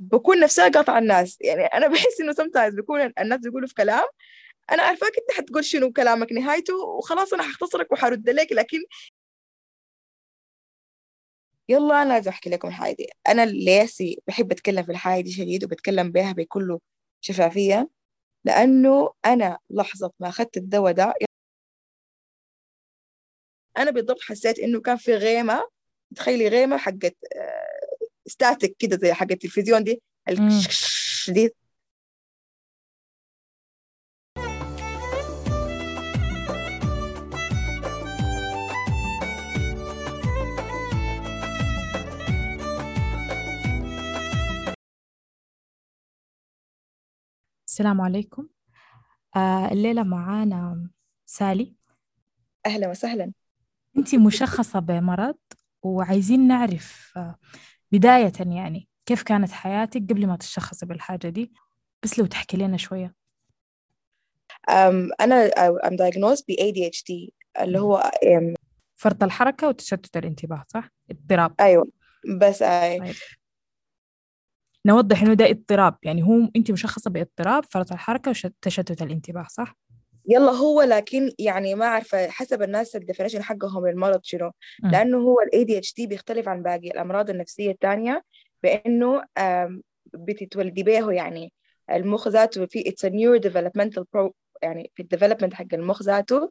بكون 0.00 0.40
نفسها 0.40 0.68
قاطعة 0.68 0.98
الناس. 0.98 1.38
يعني 1.40 1.64
أنا 1.66 1.86
بحس 1.92 2.20
إنه 2.20 2.32
sometimes 2.32 2.74
بيكون 2.76 3.12
الناس 3.20 3.40
بيقولوا 3.40 3.68
في 3.68 3.74
كلام 3.74 4.04
أنا 4.72 4.82
عارفاك 4.82 5.12
أنت 5.18 5.38
حتقول 5.38 5.64
شنو 5.64 5.92
كلامك 5.92 6.32
نهايته 6.32 6.74
وخلاص 6.84 7.32
أنا 7.34 7.42
حختصرك 7.42 7.92
وحرد 7.92 8.30
لك 8.30 8.52
لكن 8.52 8.78
يلا 11.68 12.02
أنا 12.02 12.08
لازم 12.14 12.30
أحكي 12.30 12.50
لكم 12.50 12.68
الحاجة 12.68 12.94
دي 12.96 13.08
أنا 13.28 13.46
ليسي 13.46 14.22
بحب 14.26 14.52
أتكلم 14.52 14.82
في 14.82 14.92
الحاجة 14.92 15.22
دي 15.22 15.32
شديد 15.32 15.64
وبتكلم 15.64 16.12
بها 16.12 16.32
بكل 16.32 16.78
شفافية 17.20 17.90
لأنه 18.44 19.12
أنا 19.26 19.58
لحظة 19.70 20.12
ما 20.20 20.28
أخذت 20.28 20.56
الدواء 20.56 20.92
ده 20.92 21.14
أنا 23.78 23.90
بالضبط 23.90 24.20
حسيت 24.20 24.58
إنه 24.58 24.80
كان 24.80 24.96
في 24.96 25.14
غيمة. 25.14 25.68
تخيلي 26.16 26.48
غيمة 26.48 26.76
حقت 26.76 27.16
ستاتيك 28.26 28.76
كده 28.78 28.96
زي 28.96 29.12
حق 29.12 29.26
التلفزيون 29.30 29.84
دي 29.84 30.02
دي. 31.28 31.50
السلام 47.68 48.00
عليكم. 48.00 48.48
آه 49.36 49.72
الليلة 49.72 50.02
معانا 50.02 50.90
سالي. 51.26 51.74
أهلا 52.66 52.88
وسهلا. 52.88 53.32
أنت 53.96 54.14
مشخصة 54.14 54.78
بمرض 54.78 55.38
وعايزين 55.82 56.48
نعرف 56.48 57.12
آه 57.16 57.38
بداية 57.92 58.32
يعني 58.40 58.88
كيف 59.06 59.22
كانت 59.22 59.52
حياتك 59.52 60.02
قبل 60.10 60.26
ما 60.26 60.36
تشخصي 60.36 60.86
بالحاجة 60.86 61.28
دي 61.28 61.52
بس 62.02 62.18
لو 62.18 62.26
تحكي 62.26 62.56
لنا 62.56 62.76
شوية 62.76 63.14
um, 64.70 65.10
أنا 65.20 65.50
I'm 65.84 65.96
diagnosed 65.96 66.44
ب 66.48 66.52
ADHD 66.52 67.30
اللي 67.62 67.80
هو 67.80 68.10
um, 68.24 68.54
فرط 68.96 69.22
الحركة 69.22 69.68
وتشتت 69.68 70.16
الانتباه 70.16 70.64
صح؟ 70.68 70.90
اضطراب 71.10 71.54
أيوة 71.60 71.88
بس 72.40 72.62
أي 72.62 72.98
طيب. 72.98 73.14
نوضح 74.86 75.22
إنه 75.22 75.34
ده 75.34 75.50
اضطراب 75.50 75.96
يعني 76.02 76.22
هو 76.22 76.48
أنت 76.56 76.70
مشخصة 76.70 77.10
باضطراب 77.10 77.64
فرط 77.64 77.92
الحركة 77.92 78.30
وتشتت 78.30 79.02
الانتباه 79.02 79.46
صح؟ 79.48 79.76
يلا 80.28 80.50
هو 80.52 80.82
لكن 80.82 81.32
يعني 81.38 81.74
ما 81.74 81.86
عارفة 81.86 82.28
حسب 82.28 82.62
الناس 82.62 82.96
ال 82.96 83.00
definition 83.00 83.42
حقهم 83.42 83.86
للمرض 83.86 84.20
شنو. 84.22 84.52
لأنه 84.92 85.18
هو 85.18 85.36
ال 85.40 85.50
ADHD 85.60 86.08
بيختلف 86.08 86.48
عن 86.48 86.62
باقي 86.62 86.88
الأمراض 86.88 87.30
النفسية 87.30 87.70
الثانية 87.70 88.22
بأنه 88.62 89.22
بتتولدي 90.14 90.82
به 90.82 91.12
يعني 91.12 91.52
المخ 91.90 92.28
ذاته 92.28 92.66
في 92.66 92.94
neuro 93.04 93.40
developmental 93.40 94.02
pro 94.02 94.30
يعني 94.62 94.90
في 94.94 95.02
ال 95.02 95.06
development 95.06 95.54
حق 95.54 95.66
المخ 95.72 96.02
ذاته 96.02 96.50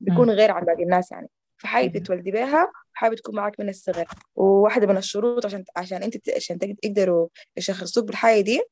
بيكون 0.00 0.30
غير 0.30 0.50
عن 0.50 0.64
باقي 0.64 0.82
الناس 0.82 1.12
يعني. 1.12 1.28
فحاجة 1.56 1.98
تتولدي 1.98 2.30
بها 2.30 2.72
وحاجة 2.94 3.16
تكون 3.16 3.34
معك 3.36 3.60
من 3.60 3.68
الصغر. 3.68 4.06
وواحدة 4.34 4.86
من 4.86 4.96
الشروط 4.96 5.46
عشان 5.46 5.64
عشان 5.76 6.02
انت 6.02 6.30
عشان 6.36 6.58
تقدروا 6.58 7.28
يشخصوك 7.56 8.04
بالحاجة 8.04 8.40
دي 8.40 8.62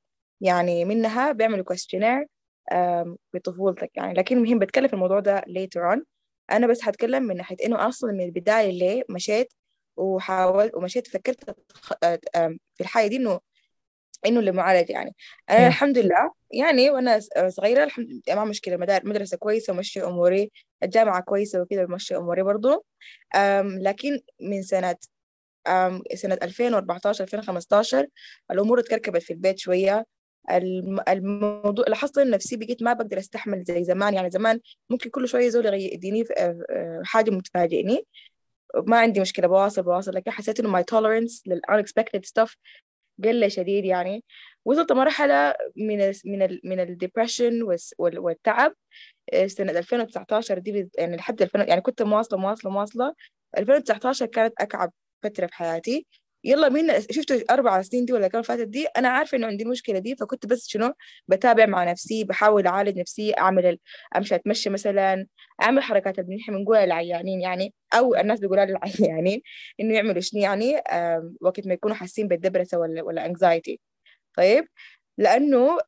يعني 0.40 0.84
منها 0.84 1.32
بيعملوا 1.32 1.64
كويستشنير 1.64 2.26
بطفولتك 3.34 3.90
يعني. 3.96 4.14
لكن 4.14 4.36
المهم 4.36 4.58
بتكلم 4.58 4.88
في 4.88 4.94
الموضوع 4.94 5.20
ده 5.20 5.40
later 5.40 5.96
on. 5.96 6.00
أنا 6.50 6.66
بس 6.66 6.84
هتكلم 6.84 7.22
من 7.22 7.36
ناحية 7.36 7.56
إنه 7.66 7.88
أصلا 7.88 8.12
من 8.12 8.24
البداية 8.24 8.70
اللي 8.70 9.04
مشيت 9.08 9.52
وحاولت 9.96 10.74
ومشيت 10.74 11.06
فكرت 11.06 11.56
في 12.74 12.80
الحاجة 12.80 13.06
دي 13.06 13.16
إنه 13.16 13.40
إنه 14.26 14.40
للمعالجة 14.40 14.92
يعني. 14.92 15.14
أنا 15.50 15.66
الحمد 15.66 15.98
لله 15.98 16.32
يعني 16.50 16.90
وأنا 16.90 17.20
صغيرة 17.48 17.84
الحمد 17.84 18.06
لله 18.06 18.34
ما 18.34 18.44
مشكلة. 18.44 18.76
مدرسة 18.76 19.36
كويسة 19.36 19.72
ومشي 19.72 20.02
أموري 20.02 20.50
الجامعة 20.82 21.20
كويسة 21.20 21.62
وكذا 21.62 21.84
ومشي 21.84 22.16
أموري 22.16 22.42
برضو. 22.42 22.84
لكن 23.64 24.20
من 24.40 24.62
سنة 24.62 24.96
سنة 26.14 26.38
2014 26.42 27.24
2015 27.24 28.06
الأمور 28.50 28.80
اتكركبت 28.80 29.22
في 29.22 29.32
البيت 29.32 29.58
شوية. 29.58 30.06
الموضوع 31.08 31.84
لاحظت 31.88 32.18
نفسي 32.18 32.56
بقيت 32.56 32.82
ما 32.82 32.92
بقدر 32.92 33.18
أستحمل 33.18 33.64
زي 33.64 33.84
زمان. 33.84 34.14
يعني 34.14 34.30
زمان 34.30 34.60
ممكن 34.90 35.10
كل 35.10 35.28
شوية 35.28 35.48
زول 35.48 35.74
يديني 35.74 36.24
حاجة 37.04 37.30
متفاجئني. 37.30 38.06
ما 38.86 38.98
عندي 38.98 39.20
مشكلة 39.20 39.46
بواصل 39.46 39.82
بواصل. 39.82 40.14
لكن 40.14 40.30
حسيت 40.30 40.60
إنه 40.60 40.68
my 40.68 40.82
tolerance 40.84 41.42
لل 41.48 41.60
unexpected 41.60 42.20
stuff 42.20 42.54
قل 43.24 43.50
شديد 43.50 43.84
يعني. 43.84 44.24
وصلت 44.64 44.92
مرحلة 44.92 45.54
من 45.76 46.00
ال 46.00 46.14
من 46.24 46.42
ال 46.42 46.60
من 46.64 46.80
ال 46.80 46.88
depression 46.88 47.62
والتعب. 47.98 48.74
سنة 49.46 49.72
2019 49.78 50.58
دي 50.58 50.88
يعني 50.98 51.16
لحد 51.16 51.42
2000 51.42 51.60
يعني 51.68 51.80
كنت 51.80 52.02
مواصلة 52.02 52.38
مواصلة 52.38 52.70
مواصلة. 52.70 53.14
2019 53.58 54.26
كانت 54.26 54.54
أكعب 54.58 54.92
فترة 55.22 55.46
في 55.46 55.54
حياتي. 55.54 56.06
يلا 56.44 56.68
مين 56.68 57.00
شفتوا 57.10 57.36
أربع 57.50 57.82
سنين 57.82 58.04
دي 58.04 58.12
ولا 58.12 58.28
كم 58.28 58.42
فاتت 58.42 58.68
دي؟ 58.68 58.86
أنا 58.86 59.08
عارفة 59.08 59.36
إنه 59.36 59.46
عندي 59.46 59.64
المشكلة 59.64 59.98
دي 59.98 60.16
فكنت 60.16 60.46
بس 60.46 60.68
شنو؟ 60.68 60.94
بتابع 61.28 61.66
مع 61.66 61.84
نفسي 61.84 62.24
بحاول 62.24 62.66
أعالج 62.66 62.98
نفسي 62.98 63.32
أعمل 63.38 63.66
ال... 63.66 63.78
أمشي 64.16 64.34
أتمشى 64.34 64.70
مثلا 64.70 65.26
أعمل 65.62 65.82
حركات 65.82 66.18
اللي 66.18 66.36
نحن 66.36 66.52
بنقولها 66.52 66.86
للعيانين 66.86 67.40
يعني 67.40 67.74
أو 67.94 68.14
الناس 68.14 68.40
بيقولها 68.40 68.64
للعيانين 68.64 69.42
إنه 69.80 69.94
يعملوا 69.94 70.20
شنو 70.20 70.40
يعني؟ 70.40 70.76
وقت 71.40 71.66
ما 71.66 71.74
يكونوا 71.74 71.96
حاسين 71.96 72.28
بالدبرسة 72.28 72.78
ولا 72.78 73.02
ولا 73.02 73.26
انكزايتي 73.26 73.80
طيب؟ 74.36 74.68
لأنه 75.18 75.78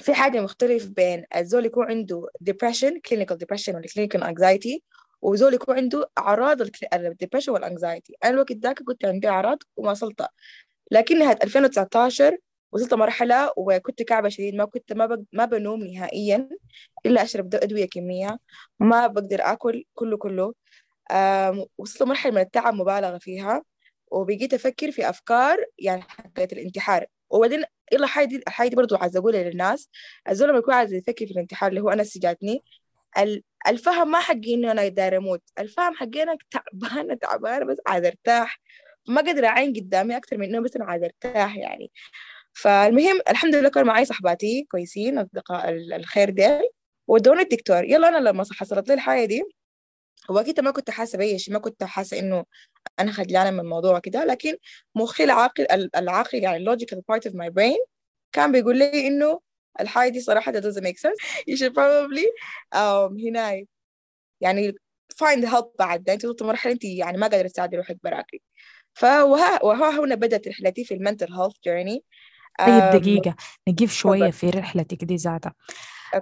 في 0.00 0.14
حاجة 0.14 0.40
مختلف 0.40 0.86
بين 0.88 1.24
الزول 1.36 1.66
يكون 1.66 1.86
عنده 1.86 2.28
depression 2.50 2.92
clinical 3.08 3.36
depression 3.36 3.74
ولا 3.74 3.86
clinical 3.86 4.20
anxiety 4.20 4.78
وزول 5.22 5.54
يكون 5.54 5.76
عنده 5.76 6.10
أعراض 6.18 6.60
ال 6.94 6.99
depression 6.99 7.52
وال 7.52 7.66
anxiety 7.66 8.14
أنا 8.24 8.32
الوقت 8.32 8.52
ذاك 8.52 8.82
كنت 8.82 9.04
عندي 9.04 9.28
أعراض 9.28 9.58
وما 9.76 9.90
وصلت 9.90 10.26
لكن 10.90 11.18
نهاية 11.18 11.38
2019 11.42 12.36
وصلت 12.72 12.94
مرحلة 12.94 13.52
وكنت 13.56 14.02
كعبة 14.02 14.28
شديد 14.28 14.54
ما 14.54 14.64
كنت 14.64 14.92
ما 14.92 15.06
بق... 15.06 15.18
ما 15.32 15.44
بنوم 15.44 15.84
نهائيا 15.84 16.48
إلا 17.06 17.22
أشرب 17.22 17.54
أدوية 17.54 17.84
كمية 17.88 18.38
ما 18.80 19.06
بقدر 19.06 19.40
آكل 19.42 19.84
كله 19.94 20.16
كله. 20.16 20.54
أم... 21.10 21.64
وصلت 21.78 22.02
مرحلة 22.02 22.32
من 22.32 22.40
التعب 22.40 22.74
مبالغة 22.74 23.18
فيها 23.18 23.62
وبقيت 24.12 24.54
أفكر 24.54 24.90
في 24.90 25.08
أفكار 25.10 25.58
يعني 25.78 26.02
حقت 26.02 26.52
الانتحار. 26.52 27.06
وبعدين 27.30 27.64
يلا 27.92 28.04
الحاجة 28.04 28.26
دي 28.28 28.36
الحاجة 28.48 28.68
دي 28.68 28.76
برضه 28.76 28.98
عايزة 28.98 29.20
أقولها 29.20 29.42
للناس. 29.50 29.88
الزول 30.28 30.48
لما 30.48 30.58
يكون 30.58 30.74
عايز 30.74 30.92
يفكر 30.92 31.26
في 31.26 31.32
الانتحار 31.32 31.70
اللي 31.70 31.80
هو 31.80 31.90
أنا 31.90 32.04
سجاتني 32.04 32.62
الفهم 33.68 34.10
ما 34.10 34.20
حقي 34.20 34.54
إنه 34.54 34.70
أنا 34.72 34.88
داير 34.88 35.16
أموت. 35.16 35.42
الفهم 35.58 35.94
حقي 35.94 36.22
أنا 36.22 36.36
تعبانة 36.50 37.14
تعبانة 37.14 37.64
بس 37.66 37.76
عايزه 37.86 38.08
أرتاح. 38.08 38.60
ما 39.08 39.20
قادرة 39.22 39.46
أعين 39.46 39.72
قدامي 39.72 40.16
أكثر 40.16 40.38
من 40.38 40.44
إنه 40.44 40.60
بس 40.60 40.76
أنا 40.76 40.84
عايزة 40.84 41.06
أرتاح 41.06 41.56
يعني. 41.56 41.90
فالمهم 42.52 43.20
الحمد 43.30 43.54
لله 43.54 43.68
كان 43.68 43.86
معي 43.86 44.04
صحباتي 44.04 44.66
كويسين 44.70 45.18
أصدقاء 45.18 45.70
الخير 45.70 46.30
ديل. 46.30 46.62
ودوني 47.08 47.42
الدكتور. 47.42 47.84
يلا 47.84 48.08
أنا 48.08 48.28
لما 48.28 48.44
حصلت 48.52 48.88
لي 48.88 48.94
الحاجة 48.94 49.24
دي 49.24 49.42
أكيد 50.30 50.60
ما 50.60 50.70
كنت 50.70 50.90
حاسة 50.90 51.18
بأي 51.18 51.38
شيء 51.38 51.54
ما 51.54 51.60
كنت 51.60 51.84
حاسة 51.84 52.18
إنه 52.18 52.44
أنا 53.00 53.12
خجلانة 53.12 53.50
من 53.50 53.60
الموضوع 53.60 53.98
كده 53.98 54.24
لكن 54.24 54.56
مخي 54.94 55.24
العاقل 55.24 55.66
العاقل 55.96 56.38
يعني 56.38 56.66
logical 56.66 56.98
part 57.12 57.30
of 57.30 57.34
my 57.34 57.48
brain 57.48 57.86
كان 58.32 58.52
بيقول 58.52 58.78
لي 58.78 59.06
إنه 59.08 59.40
الحاجة 59.80 60.10
دي 60.10 60.20
صراحة 60.20 60.52
that 60.52 60.56
doesn't 60.64 60.82
make 60.84 60.98
sense. 60.98 61.18
You 61.50 61.56
should 61.56 61.72
probably 61.74 62.26
um, 62.74 63.26
هنا 63.26 63.64
يعني 64.40 64.72
find 65.14 65.44
help 65.44 65.66
بعد. 65.78 66.10
انت 66.10 66.24
وصلت 66.24 66.42
مرحلة 66.42 66.72
انت 66.72 66.84
يعني 66.84 67.18
ما 67.18 67.26
قادرة 67.26 67.48
تساعدي 67.48 67.76
روحك 67.76 67.98
براكي. 68.04 68.42
فوها 68.94 69.64
وها 69.64 70.00
هنا 70.00 70.14
بدأت 70.14 70.48
رحلتي 70.48 70.84
في 70.84 70.94
المنتل 70.94 71.32
هيلث 71.32 71.54
جيرني 71.64 72.04
طيب 72.58 73.00
دقيقة. 73.02 73.36
نقف 73.68 73.92
شوية 73.92 74.30
في 74.30 74.50
رحلتك 74.50 75.04
دي 75.04 75.16
ذاتها 75.16 75.54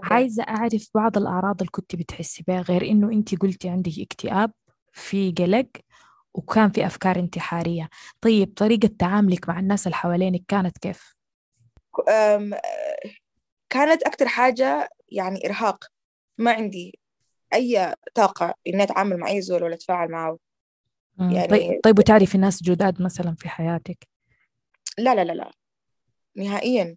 عايزة 0.02 0.42
أعرف 0.42 0.88
بعض 0.94 1.16
الأعراض 1.18 1.56
اللي 1.60 1.70
كنت 1.70 1.96
بتحسي 1.96 2.44
بها 2.48 2.60
غير 2.60 2.82
إنه 2.82 3.12
أنت 3.12 3.34
قلتي 3.34 3.68
عندك 3.68 3.92
اكتئاب 3.98 4.52
في 4.92 5.34
قلق 5.38 5.66
وكان 6.34 6.70
في 6.70 6.86
أفكار 6.86 7.18
انتحارية. 7.18 7.88
طيب 8.20 8.54
طريقة 8.56 8.90
تعاملك 8.98 9.48
مع 9.48 9.58
الناس 9.58 9.86
اللي 9.86 9.96
حوالينك 9.96 10.42
كانت 10.48 10.78
كيف؟ 10.78 11.16
كانت 13.70 14.02
أكتر 14.02 14.28
حاجة 14.28 14.88
يعني 15.08 15.46
إرهاق. 15.46 15.84
ما 16.38 16.52
عندي 16.52 16.98
أي 17.54 17.94
طاقة 18.14 18.54
إني 18.66 18.82
أتعامل 18.82 19.16
مع 19.16 19.28
أي 19.28 19.40
زول 19.40 19.62
ولا 19.62 19.74
أتفاعل 19.74 20.10
معه. 20.10 20.38
يعني 21.18 21.46
طيب, 21.46 21.80
طيب 21.82 21.98
وتعرفي 21.98 22.38
ناس 22.38 22.62
جداد 22.62 23.02
مثلا 23.02 23.34
في 23.38 23.48
حياتك؟ 23.48 24.08
لا 24.98 25.14
لا 25.14 25.24
لا 25.24 25.32
لا. 25.32 25.52
نهائيا. 26.36 26.96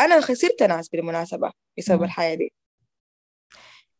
أنا 0.00 0.20
خسرت 0.20 0.62
ناس 0.62 0.88
بالمناسبة 0.88 1.52
بسبب 1.78 2.02
الحياة 2.02 2.34
دي. 2.34 2.52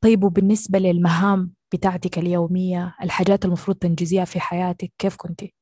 طيب 0.01 0.25
وبالنسبة 0.25 0.79
للمهام 0.79 1.55
بتاعتك 1.73 2.19
اليومية 2.19 2.97
الحاجات 3.03 3.45
المفروض 3.45 3.77
تنجزيها 3.77 4.25
في 4.25 4.41
حياتك 4.41 4.93
كيف 4.99 5.17
كنتي؟ 5.17 5.55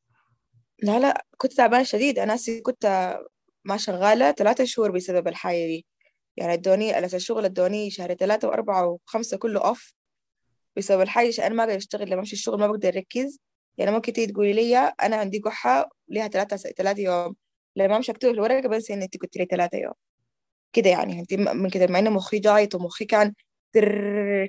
لا 0.82 0.98
لا 0.98 1.26
كنت 1.36 1.52
تعبانة 1.52 1.84
شديد. 1.84 2.18
أنا 2.18 2.36
كنت 2.62 3.16
ما 3.64 3.76
شغالة 3.76 4.32
ثلاثة 4.32 4.64
شهور 4.64 4.90
بسبب 4.90 5.28
الحاجة 5.28 5.66
دي. 5.66 5.86
يعني 6.36 6.52
ادوني 6.52 6.98
ألس 6.98 7.14
الشغل 7.14 7.44
ادوني 7.44 7.90
شهر 7.90 8.14
ثلاثة 8.14 8.48
وأربعة 8.48 8.86
وخمسة 8.86 9.36
كله 9.36 9.60
أوف 9.68 9.94
بسبب 10.76 11.00
الحاجة 11.00 11.28
عشان 11.28 11.44
أنا 11.44 11.54
ما 11.54 11.62
أقدر 11.64 11.76
أشتغل 11.76 12.10
لما 12.10 12.20
أمشي 12.20 12.32
الشغل 12.36 12.60
ما 12.60 12.66
بقدر 12.66 12.88
أركز. 12.88 13.38
يعني 13.78 13.90
ممكن 13.90 14.12
تيجي 14.12 14.32
تقولي 14.32 14.52
لي 14.52 14.76
أنا 14.78 15.16
عندي 15.16 15.38
قحة 15.38 15.88
ليها 16.08 16.28
ثلاثة 16.28 16.56
ثلاثة 16.56 17.02
يوم. 17.02 17.36
لما 17.76 17.96
أمشي 17.96 18.12
أكتب 18.12 18.28
الورقة 18.28 18.68
بنسى 18.68 18.94
إن 18.94 19.02
أنت 19.02 19.16
قلت 19.22 19.36
لي 19.36 19.44
ثلاثة 19.50 19.78
يوم. 19.78 19.92
كده 20.72 20.90
يعني 20.90 21.20
أنت 21.20 21.34
من 21.34 21.70
كده 21.70 21.86
مع 21.86 21.98
إن 21.98 22.12
مخي 22.12 22.38
جايط 22.38 22.74
ومخي 22.74 23.04
كان 23.04 23.34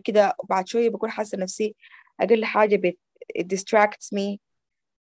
كده 0.03 0.35
وبعد 0.39 0.67
شوية 0.67 0.89
بكون 0.89 1.11
حاسة 1.11 1.37
نفسي 1.37 1.75
أقل 2.21 2.45
حاجة 2.45 2.75
بت 2.75 2.97
distracts 3.53 4.17
me. 4.17 4.37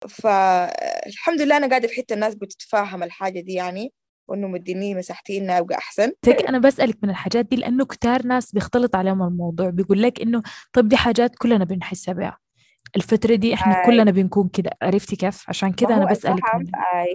فالحمد 0.08 1.40
لله 1.42 1.56
أنا 1.56 1.68
قاعدة 1.68 1.88
في 1.88 1.94
حتة 1.94 2.14
الناس 2.14 2.34
بتتفاهم 2.34 3.02
الحاجة 3.02 3.40
دي 3.40 3.52
يعني. 3.52 3.92
وإنه 4.28 4.48
مديني 4.48 4.94
مساحتي 4.94 5.38
إني 5.38 5.58
أبقى 5.58 5.78
أحسن. 5.78 6.12
تك 6.22 6.46
أنا 6.48 6.58
بسألك 6.58 6.98
من 7.02 7.10
الحاجات 7.10 7.46
دي 7.46 7.56
لأنه 7.56 7.84
كتار 7.84 8.26
ناس 8.26 8.52
بيختلط 8.52 8.96
عليهم 8.96 9.22
الموضوع 9.22 9.70
بيقول 9.70 10.02
لك 10.02 10.20
إنه 10.20 10.42
طب 10.72 10.88
دي 10.88 10.96
حاجات 10.96 11.36
كلنا 11.38 11.64
بنحسها 11.64 12.14
بها. 12.14 12.38
الفترة 12.96 13.34
دي 13.34 13.54
إحنا 13.54 13.80
آي. 13.80 13.86
كلنا 13.86 14.10
بنكون 14.10 14.48
كده 14.48 14.70
عرفتي 14.82 15.16
كيف؟ 15.16 15.44
عشان 15.48 15.72
كده 15.72 15.94
أنا 15.94 16.04
بسألك 16.10 16.42
الفهم. 16.54 16.66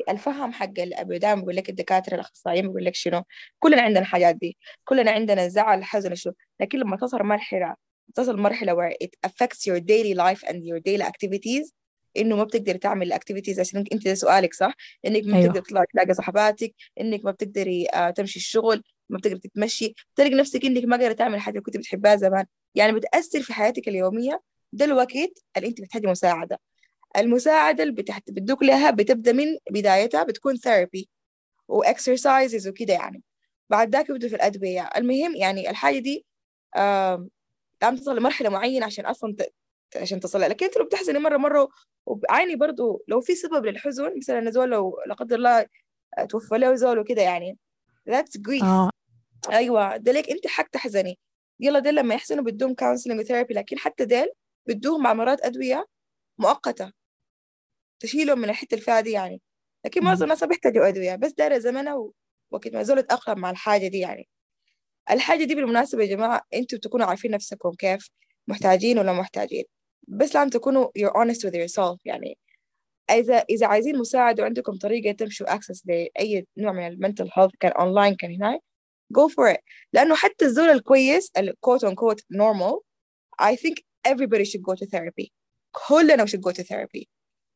الفهم 0.09 0.53
حق 0.53 0.65
دائما 0.65 1.41
بقول 1.41 1.55
لك 1.55 1.69
الدكاترة 1.69 2.15
الأخصائيين 2.15 2.67
بقول 2.69 2.85
لك 2.85 2.95
شنو؟ 2.95 3.23
كلنا 3.59 3.81
عندنا 3.81 3.99
الحاجات 3.99 4.35
دي 4.35 4.57
كلنا 4.85 5.11
عندنا 5.11 5.45
الزعل 5.45 5.79
الحزن 5.79 6.15
شنو؟ 6.15 6.33
لكن 6.59 6.79
لما 6.79 6.97
تصل 6.97 7.23
مرحلة 7.23 7.75
تصل 8.15 8.39
مرحلة 8.39 8.73
where 8.75 8.93
it 9.03 9.29
affects 9.29 9.59
your 9.69 9.79
daily 9.79 10.15
life 10.17 10.49
and 10.49 10.55
your 10.55 10.79
daily 10.79 11.03
activities 11.07 11.71
إنه 12.17 12.35
ما 12.35 12.43
بتقدري 12.43 12.77
تعمل 12.77 13.07
الاكتيفيتيز 13.07 13.59
عشان 13.59 13.83
أنت 13.93 14.07
ده 14.07 14.13
سؤالك 14.13 14.53
صح؟ 14.53 14.73
إنك 15.05 15.25
ما 15.25 15.37
أيوه. 15.37 15.43
بتقدري 15.45 15.61
تطلعي 15.61 15.85
تلاقي 15.93 16.13
صحباتك 16.13 16.75
إنك 17.01 17.25
ما 17.25 17.31
بتقدري 17.31 17.87
uh, 17.87 18.13
تمشي 18.13 18.39
الشغل 18.39 18.83
ما 19.09 19.17
بتقدري 19.17 19.39
تتمشي. 19.39 19.93
تلاقي 20.15 20.35
نفسك 20.35 20.65
إنك 20.65 20.83
ما 20.85 20.97
قادرة 20.97 21.13
تعمل 21.13 21.39
حاجة 21.39 21.59
كنت 21.59 21.77
بتحبها 21.77 22.15
زمان. 22.15 22.45
يعني 22.75 22.91
بتأثر 22.91 23.41
في 23.41 23.53
حياتك 23.53 23.87
اليومية 23.87 24.41
ده 24.73 24.85
الوقت 24.85 25.15
اللي 25.57 25.67
أنت 25.67 25.81
بتحتاجي 25.81 26.07
مساعدة. 26.07 26.59
المساعدة 27.17 27.83
اللي 27.83 27.93
بتحت... 27.93 28.31
بتدوك 28.31 28.63
لها 28.63 28.91
بتبدأ 28.91 29.31
من 29.31 29.57
بدايتها 29.71 30.23
بتكون 30.23 30.55
therapy 30.55 31.09
و 31.67 31.77
exercises 31.77 32.67
وكده 32.67 32.93
يعني. 32.93 33.23
بعد 33.69 33.95
ذاك 33.95 34.07
بيبدوا 34.11 34.29
في 34.29 34.35
الأدوية. 34.35 34.89
المهم 34.97 35.35
يعني 35.35 35.69
الحاجة 35.69 35.99
دي 35.99 36.25
آه... 36.75 37.27
لازم 37.81 37.97
تصل 37.97 38.17
لمرحلة 38.17 38.49
معينة 38.49 38.85
عشان 38.85 39.05
أصلا. 39.05 39.35
عشان 39.95 40.19
تصل 40.19 40.41
لكن 40.41 40.65
انت 40.65 40.77
لو 40.77 40.85
بتحزني 40.85 41.19
مرة 41.19 41.37
مرة 41.37 41.69
ويعني 42.05 42.55
برضو 42.55 43.03
لو 43.07 43.21
في 43.21 43.35
سبب 43.35 43.65
للحزن 43.65 44.17
مثلا 44.17 44.51
زول 44.51 44.69
لو 44.69 44.97
لا 45.07 45.13
قدر 45.13 45.35
الله 45.35 45.65
توفى 46.29 46.57
له 46.57 46.75
زول 46.75 46.99
وكده 46.99 47.21
يعني. 47.21 47.57
That's 48.09 48.41
grief. 48.47 48.63
آه. 48.63 48.89
أيوه 49.49 49.97
ده 49.97 50.11
ليك 50.11 50.29
أنت 50.29 50.47
حق 50.47 50.67
تحزني. 50.67 51.19
يلا 51.59 51.79
ديل 51.79 51.95
لما 51.95 52.15
يحسنوا 52.15 52.43
بدهم 52.43 52.75
counseling 52.75 53.19
و 53.19 53.23
therapy 53.24 53.53
لكن 53.53 53.77
حتى 53.79 54.05
ديل 54.05 54.27
بدوهم 54.67 55.03
مع 55.03 55.13
مرات 55.13 55.41
أدوية 55.45 55.85
مؤقتة 56.37 56.91
تشيلهم 57.99 58.39
من 58.39 58.49
الحتة 58.49 58.75
الفيها 58.75 59.01
دي 59.01 59.11
يعني. 59.11 59.41
لكن 59.85 60.03
معظم 60.03 60.23
الناس 60.23 60.43
بيحتاجوا 60.43 60.87
أدوية 60.87 61.15
بس 61.15 61.31
دايرة 61.31 61.57
زمنها 61.57 62.11
وقت 62.51 62.67
ما 62.73 62.83
زول 62.83 62.99
اتاقلم 62.99 63.39
مع 63.39 63.49
الحاجة 63.49 63.87
دي 63.87 63.99
يعني. 63.99 64.27
الحاجة 65.11 65.43
دي 65.43 65.55
بالمناسبة 65.55 66.03
يا 66.03 66.07
جماعة 66.07 66.41
أنتوا 66.53 66.79
تكونوا 66.79 67.05
عارفين 67.05 67.31
نفسكم 67.31 67.71
كيف 67.71 68.09
محتاجين 68.47 68.99
ولا 68.99 69.13
محتاجين. 69.13 69.63
بس 70.07 70.35
لازم 70.35 70.49
تكونوا 70.49 70.87
you're 70.99 71.13
honest 71.13 71.39
with 71.47 71.53
yourself. 71.53 71.97
يعني 72.05 72.37
إذا 73.11 73.35
إذا 73.35 73.67
عايزين 73.67 73.97
مساعدة 73.97 74.43
وعندكم 74.43 74.77
طريقة 74.77 75.11
تمشوا 75.11 75.55
access 75.55 75.81
لأي 75.85 76.47
نوع 76.57 76.71
من 76.71 76.87
ال 76.87 76.93
mental 76.93 77.29
health 77.29 77.57
كان 77.59 77.71
أونلاين 77.71 78.15
كان 78.15 78.31
هناك 78.31 78.59
go 79.17 79.29
for 79.29 79.55
it. 79.55 79.59
لأنه 79.93 80.15
حتى 80.15 80.45
الزول 80.45 80.69
الكويس 80.69 81.31
ال 81.37 81.53
quote 81.67 81.89
unquote 81.89 82.21
normal 82.33 82.81
I 83.41 83.55
think 83.55 83.75
everybody 84.07 84.45
should 84.45 84.61
go 84.61 84.75
to 84.75 84.85
therapy. 84.85 85.31
كلنا 85.71 86.25
should 86.25 86.41
go 86.41 86.51
to 86.51 86.63
therapy. 86.63 87.07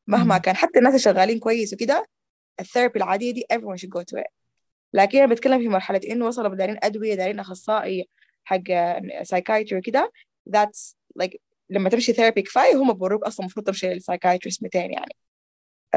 مهما 0.07 0.37
كان 0.37 0.55
حتى 0.55 0.79
الناس 0.79 1.07
اللي 1.07 1.39
كويس 1.39 1.73
وكده 1.73 2.07
ال 2.59 2.64
therapy 2.64 2.99
العادية 2.99 3.31
دي 3.31 3.45
everyone 3.53 3.77
should 3.77 3.99
go 3.99 4.01
to 4.01 4.19
it. 4.21 4.31
لكن 4.93 5.17
أنا 5.17 5.33
بتكلم 5.33 5.59
في 5.59 5.67
مرحلة 5.67 6.01
إنه 6.09 6.27
وصلوا 6.27 6.55
دارين 6.55 6.77
أدوية 6.83 7.15
دارين 7.15 7.39
أخصائي 7.39 8.09
حق 8.43 8.63
psychiatry 9.23 9.73
وكده 9.73 10.11
that's 10.49 10.95
like 11.23 11.37
لما 11.71 11.89
تمشي 11.89 12.13
therapy 12.13 12.41
كفاية 12.41 12.75
هم 12.75 12.93
بوروك 12.93 13.23
أصلا 13.23 13.39
المفروض 13.45 13.65
تمشي 13.65 13.93
لل 13.93 14.03
psychiatrist 14.03 14.63
ذاتو 14.63 14.79
يعني. 14.79 15.15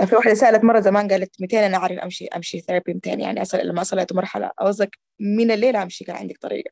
في 0.06 0.17
واحدة 0.17 0.35
سألت 0.35 0.65
مرة 0.65 0.81
زمان 0.81 1.09
قالت 1.09 1.41
200 1.41 1.67
أنا 1.67 1.76
أعرف 1.76 1.99
أمشي 1.99 2.26
أمشي 2.26 2.61
therapy 2.61 2.93
ذاتو 2.95 3.11
يعني 3.11 3.43
أسأل 3.43 3.69
لما 3.69 3.81
وصلت 3.81 4.12
مرحلة 4.12 4.50
أوزك 4.61 4.99
من 5.21 5.50
الليلة 5.50 5.82
أمشي 5.82 6.05
كان 6.05 6.17
عندك 6.17 6.38
طريقة. 6.38 6.71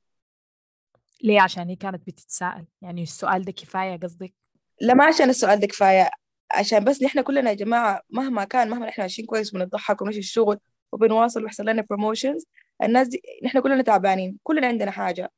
ليه؟ 1.22 1.40
عشان 1.40 1.68
هي 1.68 1.76
كانت 1.76 2.06
بتتساءل. 2.06 2.64
يعني 2.82 3.02
السؤال 3.02 3.44
ده 3.44 3.52
كفاية 3.52 3.96
قصدك؟ 3.96 4.34
لا 4.80 4.94
ما 4.94 5.04
عشان 5.04 5.30
السؤال 5.30 5.60
ده 5.60 5.66
كفاية. 5.66 6.10
عشان 6.50 6.84
بس 6.84 7.02
نحن 7.02 7.20
كلنا 7.20 7.50
يا 7.50 7.54
جماعة 7.54 8.00
مهما 8.10 8.44
كان 8.44 8.70
مهما 8.70 8.86
نحن 8.86 9.00
ماشيين 9.02 9.26
كويس 9.26 9.54
وبنضحك 9.54 10.02
ونمشي 10.02 10.18
الشغل 10.18 10.58
وبنواصل 10.92 11.42
ويحصل 11.42 11.68
لنا 11.68 11.86
promotions 11.90 12.46
الناس 12.82 13.08
دي 13.08 13.22
نحن 13.44 13.60
كلنا 13.60 13.82
تعبانين 13.82 14.38
كلنا 14.42 14.66
عندنا 14.66 14.90
حاجة. 14.90 15.32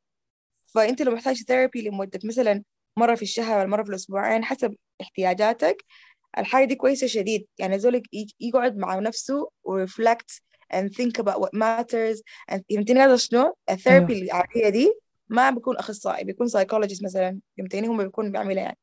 فأنت 0.64 1.02
لو 1.02 1.12
محتاج 1.12 1.42
therapy 1.42 1.88
لمدة 1.88 2.20
مثلا 2.24 2.62
مرة 2.96 3.14
في 3.14 3.22
الشهر 3.22 3.58
ولا 3.58 3.68
مرة 3.68 3.82
في 3.82 3.90
الأسبوعين 3.90 4.44
حسب 4.44 4.74
احتياجاتك. 5.00 5.84
الحاجة 6.38 6.64
دي 6.64 6.74
كويسة 6.74 7.06
شديد 7.06 7.46
يعني 7.58 7.78
زول 7.78 8.02
يقعد 8.40 8.76
مع 8.76 8.98
نفسه 8.98 9.50
و 9.64 9.86
reflect 9.86 10.40
and 10.74 10.88
think 10.88 11.22
about 11.22 11.40
what 11.40 11.50
matters 11.54 12.20
and 12.52 12.60
يمتني 12.70 13.00
هذا 13.00 13.16
شنو؟ 13.16 13.56
ال 13.70 13.76
therapy 13.76 14.14
أيوه. 14.14 14.24
العادية 14.24 14.68
دي 14.68 14.94
ما 15.28 15.50
بيكون 15.50 15.76
أخصائي 15.76 16.24
بيكون 16.24 16.48
psychologist 16.48 17.04
مثلا 17.04 17.40
يمتني 17.58 17.86
هم 17.86 18.04
بيكون 18.04 18.32
بيعملها 18.32 18.62
يعني. 18.62 18.78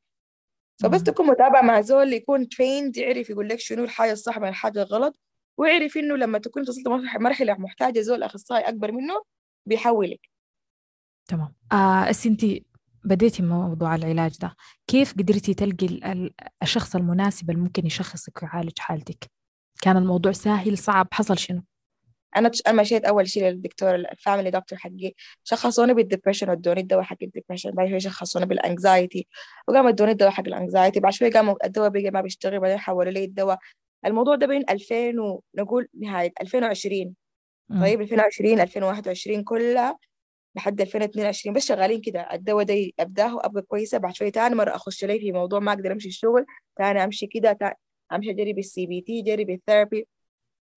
فبس 0.83 1.03
تكون 1.03 1.27
متابع 1.27 1.61
مع 1.61 1.81
زول 1.81 2.13
يكون 2.13 2.43
trained 2.43 2.97
يعرف 2.97 3.29
يقول 3.29 3.49
لك 3.49 3.59
شنو 3.59 3.83
الحاجة 3.83 4.11
الصح 4.11 4.39
من 4.39 4.47
الحاجة 4.47 4.81
الغلط 4.81 5.19
ويعرف 5.57 5.97
إنه 5.97 6.15
لما 6.15 6.39
تكون 6.39 6.61
وصلت 6.61 6.87
مرحلة 7.15 7.53
محتاجة 7.53 8.01
زول 8.01 8.23
أخصائي 8.23 8.69
أكبر 8.69 8.91
منه 8.91 9.23
بيحولك. 9.65 10.29
تمام. 11.27 11.53
آه 11.71 12.11
أنتي 12.25 12.65
بديتي 13.03 13.43
موضوع 13.43 13.95
العلاج 13.95 14.37
ده. 14.41 14.55
كيف 14.87 15.13
قدرتي 15.13 15.53
تلقي 15.53 15.99
الشخص 16.63 16.95
المناسب 16.95 17.49
اللي 17.49 17.61
ممكن 17.61 17.85
يشخصك 17.85 18.43
ويعالج 18.43 18.79
حالتك؟ 18.79 19.31
كان 19.81 19.97
الموضوع 19.97 20.31
سهل 20.31 20.77
صعب 20.77 21.07
حصل 21.11 21.37
شنو؟ 21.37 21.61
أنا 22.37 22.51
أنا 22.67 22.81
مشيت 22.81 23.05
أول 23.05 23.27
شيء 23.29 23.43
للدكتور 23.43 23.95
ال 23.95 24.03
family 24.03 24.51
doctor 24.51 24.79
حقي 24.79 25.13
شخصوني 25.43 25.93
بال 25.93 26.02
depression 26.02 26.49
ودوني 26.49 26.81
الدواء 26.81 27.03
حق 27.03 27.17
ال 27.23 27.27
depression 27.27 27.71
بعد 27.71 27.89
شوي 27.89 27.99
شخصوني 27.99 28.45
بال 28.45 28.63
anxiety 28.63 29.27
وقاموا 29.67 29.89
ادوني 29.89 30.11
الدواء 30.11 30.31
حق 30.31 30.43
ال 30.47 30.54
anxiety 30.54 30.99
بعد 30.99 31.13
شوي 31.13 31.29
قاموا 31.29 31.65
الدواء 31.65 31.89
بقى 31.89 32.11
ما 32.11 32.21
بيشتغل 32.21 32.59
بعدين 32.59 32.77
حولوا 32.77 33.11
لي 33.11 33.23
الدواء. 33.25 33.59
الموضوع 34.05 34.35
ده 34.35 34.47
بين 34.47 34.63
2000 34.69 34.95
ونقول 35.19 35.87
نهاية 35.99 36.31
2020 36.41 37.15
طيب 37.81 38.01
2020 38.01 38.59
2021 38.59 39.43
كلها 39.43 39.97
لحد 40.55 40.81
2022 40.81 41.55
بس 41.55 41.65
شغالين 41.65 42.01
كده. 42.01 42.21
الدواء 42.33 42.65
ده 42.65 42.91
أبداه 42.99 43.35
وأبقى 43.35 43.61
كويسة. 43.61 43.97
بعد 43.97 44.15
شوية 44.15 44.29
تاني 44.31 44.55
مرة 44.55 44.75
أخش 44.75 45.05
لي 45.05 45.19
في 45.19 45.31
موضوع 45.31 45.59
ما 45.59 45.73
أقدر 45.73 45.91
أمشي 45.91 46.07
الشغل. 46.07 46.45
تاني 46.77 47.03
أمشي 47.03 47.27
كده. 47.27 47.57
أمشي 48.13 48.31
اجرب 48.31 48.59
ال 48.59 48.85
CBT 48.85 49.21
جرب 49.21 49.49
ال 49.49 49.56
therapy 49.56 50.07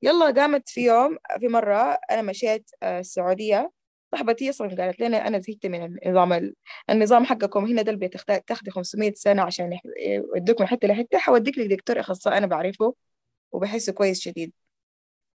يلا 0.02 0.31
قامت 0.31 0.69
في 0.69 0.81
يوم 0.85 1.16
في 1.40 1.49
مرة 1.49 1.99
أنا 2.11 2.23
مشيت 2.23 2.71
آه، 2.83 3.00
السعودية. 3.00 3.73
صاحبتي 4.12 4.50
أصلا 4.50 4.69
قالت 4.85 5.00
لنا 5.00 5.26
أنا 5.28 5.38
زهقت 5.38 5.66
من 5.66 5.85
النظام 6.07 6.52
النظام 6.90 7.25
حقكم. 7.25 7.64
هنا 7.64 7.83
ده 7.83 7.90
البيت 7.93 8.16
تاخدي 8.47 8.71
500 8.71 9.12
سنة 9.14 9.43
عشان 9.43 9.78
يودوك 10.07 10.61
من 10.61 10.66
حتة 10.66 10.88
لحتة. 10.88 11.19
حوديك 11.19 11.59
لدكتور 11.59 12.00
أخصائي 12.00 12.38
أنا 12.38 12.47
بعرفه 12.47 12.95
وبحسه 13.52 13.93
كويس 13.93 14.21
شديد. 14.21 14.52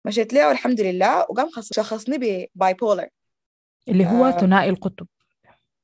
مشيت 0.06 0.34
له 0.34 0.48
والحمد 0.48 0.82
لله. 0.82 1.20
وقام 1.20 1.50
شخصني 1.74 2.17
ب 2.56 2.74
bipolar 2.74 3.08
اللي 3.88 4.06
هو 4.06 4.25
آه 4.25 4.32
ثنائي 4.32 4.70
القطب. 4.70 5.08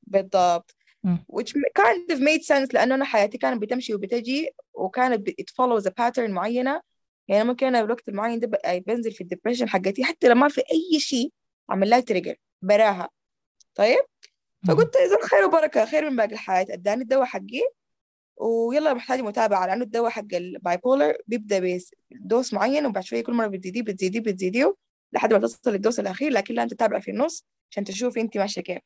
بالضبط. 0.02 0.76
which 1.06 1.52
kind 1.78 2.12
of 2.12 2.18
made 2.18 2.42
sense 2.42 2.74
لأنه 2.74 2.94
أنا 2.94 3.04
حياتي 3.04 3.38
كانت 3.38 3.62
بتمشي 3.62 3.94
وبتجي 3.94 4.50
وكانت 4.74 5.30
it 5.30 5.44
follows 5.60 5.84
a 5.84 5.90
pattern 6.00 6.30
معينة. 6.30 6.80
يعني 7.28 7.44
ممكن 7.44 7.66
أنا 7.66 7.80
الوقت 7.80 8.08
المعين 8.08 8.40
ده 8.40 8.60
بنزل 8.86 9.12
في 9.12 9.20
ال 9.20 9.24
depression 9.24 9.68
حقتي 9.68 10.04
حتى 10.04 10.28
لما 10.28 10.48
في 10.48 10.60
أي 10.60 11.00
شيء 11.00 11.32
أعمل 11.70 11.90
لها 11.90 12.00
trigger 12.00 12.34
براها. 12.62 13.08
طيب؟ 13.74 14.00
فقلت 14.68 14.96
إذا 14.96 15.18
خير 15.26 15.44
وبركة 15.44 15.84
خير 15.84 16.10
من 16.10 16.16
باقي 16.16 16.32
الحياة. 16.32 16.66
أداني 16.70 17.02
الدواء 17.02 17.24
حقي 17.24 17.62
ويلا 18.36 18.94
محتاج 18.94 19.20
متابعة 19.20 19.66
لأنه 19.66 19.84
الدواء 19.84 20.10
حق 20.10 20.34
ال 20.34 20.76
bipolar 20.76 21.16
بيبدأ 21.26 21.78
ب 22.10 22.19
dose 22.19 22.54
معين 22.54 22.86
وبعد 22.86 23.04
شوية 23.04 23.24
كل 23.24 23.32
مرة 23.32 23.46
بتزيديه 23.46 23.82
بتزيديه 23.82 24.20
بتزيديه. 24.20 24.74
لحد 25.14 25.32
ما 25.32 25.38
تصل 25.38 25.72
لل 25.72 25.81
dose 25.81 26.00
الأخير 26.00 26.32
لكن 26.32 26.54
لازم 26.54 26.68
تتابع 26.68 27.00
في 27.00 27.10
النص 27.10 27.46
عشان 27.70 27.84
تشوفي 27.84 28.20
أنت 28.20 28.38
ماشية 28.38 28.60
كيف. 28.60 28.78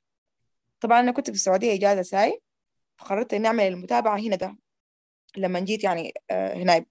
طبعا 0.80 1.00
أنا 1.00 1.12
كنت 1.12 1.30
في 1.30 1.36
السعودية 1.36 1.74
إجازة 1.74 2.02
ساي 2.02 2.40
فقررت 2.98 3.34
إني 3.34 3.46
أعمل 3.46 3.64
المتابعة 3.64 4.18
هنا 4.18 4.36
ده 4.36 4.56
لما 5.36 5.60
جيت 5.60 5.84
يعني 5.84 6.12
آه، 6.30 6.54
هنا 6.54 6.84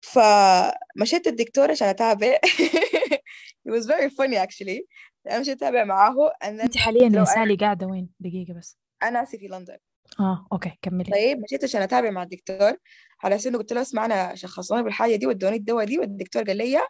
فمشيت 0.00 1.26
الدكتور 1.26 1.70
عشان 1.70 1.88
أتابع. 1.88 2.38
It 3.68 3.70
was 3.70 3.86
very 3.86 4.10
funny 4.10 4.36
actually. 4.36 4.82
أنا 5.26 5.38
مشيت 5.38 5.62
أتابع 5.62 5.84
معاه 5.84 6.32
أنت 6.44 6.76
حاليا 6.76 7.10
يا 7.18 7.24
سالي 7.24 7.56
قاعدة 7.56 7.86
وين؟ 7.86 8.08
دقيقة 8.20 8.54
بس. 8.54 8.78
أنا 9.02 9.24
في 9.24 9.36
لندن. 9.36 9.78
آه 10.20 10.48
أوكي 10.52 10.78
كملي. 10.82 11.10
طيب 11.10 11.38
مشيت 11.38 11.64
عشان 11.64 11.82
أتابع 11.82 12.10
مع 12.10 12.22
الدكتور. 12.22 12.76
على 13.22 13.34
أساس 13.34 13.46
إنه 13.46 13.58
قلت 13.58 13.72
له 13.72 13.82
اسمع 13.82 14.04
أنا 14.04 14.34
شخصوني 14.34 14.82
بالحاجة 14.82 15.16
دي 15.16 15.26
ودوني 15.26 15.56
الدواء 15.56 15.84
دي 15.84 15.98
والدكتور 15.98 16.42
قال 16.42 16.56
لي 16.56 16.80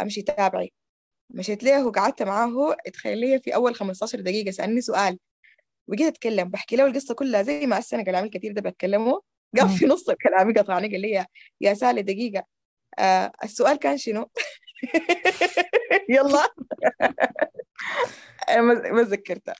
أمشي 0.00 0.22
تابعي. 0.22 0.72
مشيت 1.30 1.64
له 1.64 1.86
وقعدت 1.86 2.22
معاه 2.22 2.76
تخيل 2.92 3.18
لي 3.18 3.40
في 3.40 3.54
أول 3.54 3.74
15 3.74 4.20
دقيقة 4.20 4.50
سألني 4.50 4.80
سؤال. 4.80 5.18
وجيت 5.88 6.06
أتكلم 6.06 6.48
بحكي 6.48 6.76
له 6.76 6.86
القصة 6.86 7.14
كلها 7.14 7.42
زي 7.42 7.66
ما 7.66 7.78
السنة 7.78 8.04
كلام 8.04 8.24
الكثير 8.24 8.52
ده 8.52 8.70
بتكلمه. 8.70 9.22
قام 9.58 9.68
في 9.68 9.86
نص 9.86 10.08
الكلام 10.08 10.54
قطعني 10.54 10.88
قال 10.88 11.00
لي 11.00 11.26
يا 11.60 11.74
سالي 11.74 12.02
دقيقة. 12.02 12.44
آه 12.98 13.32
السؤال 13.44 13.76
كان 13.78 13.98
شنو؟ 13.98 14.30
يلا. 16.08 16.48
أنا 18.48 18.62
ما 18.92 19.02
ذكرته. 19.02 19.52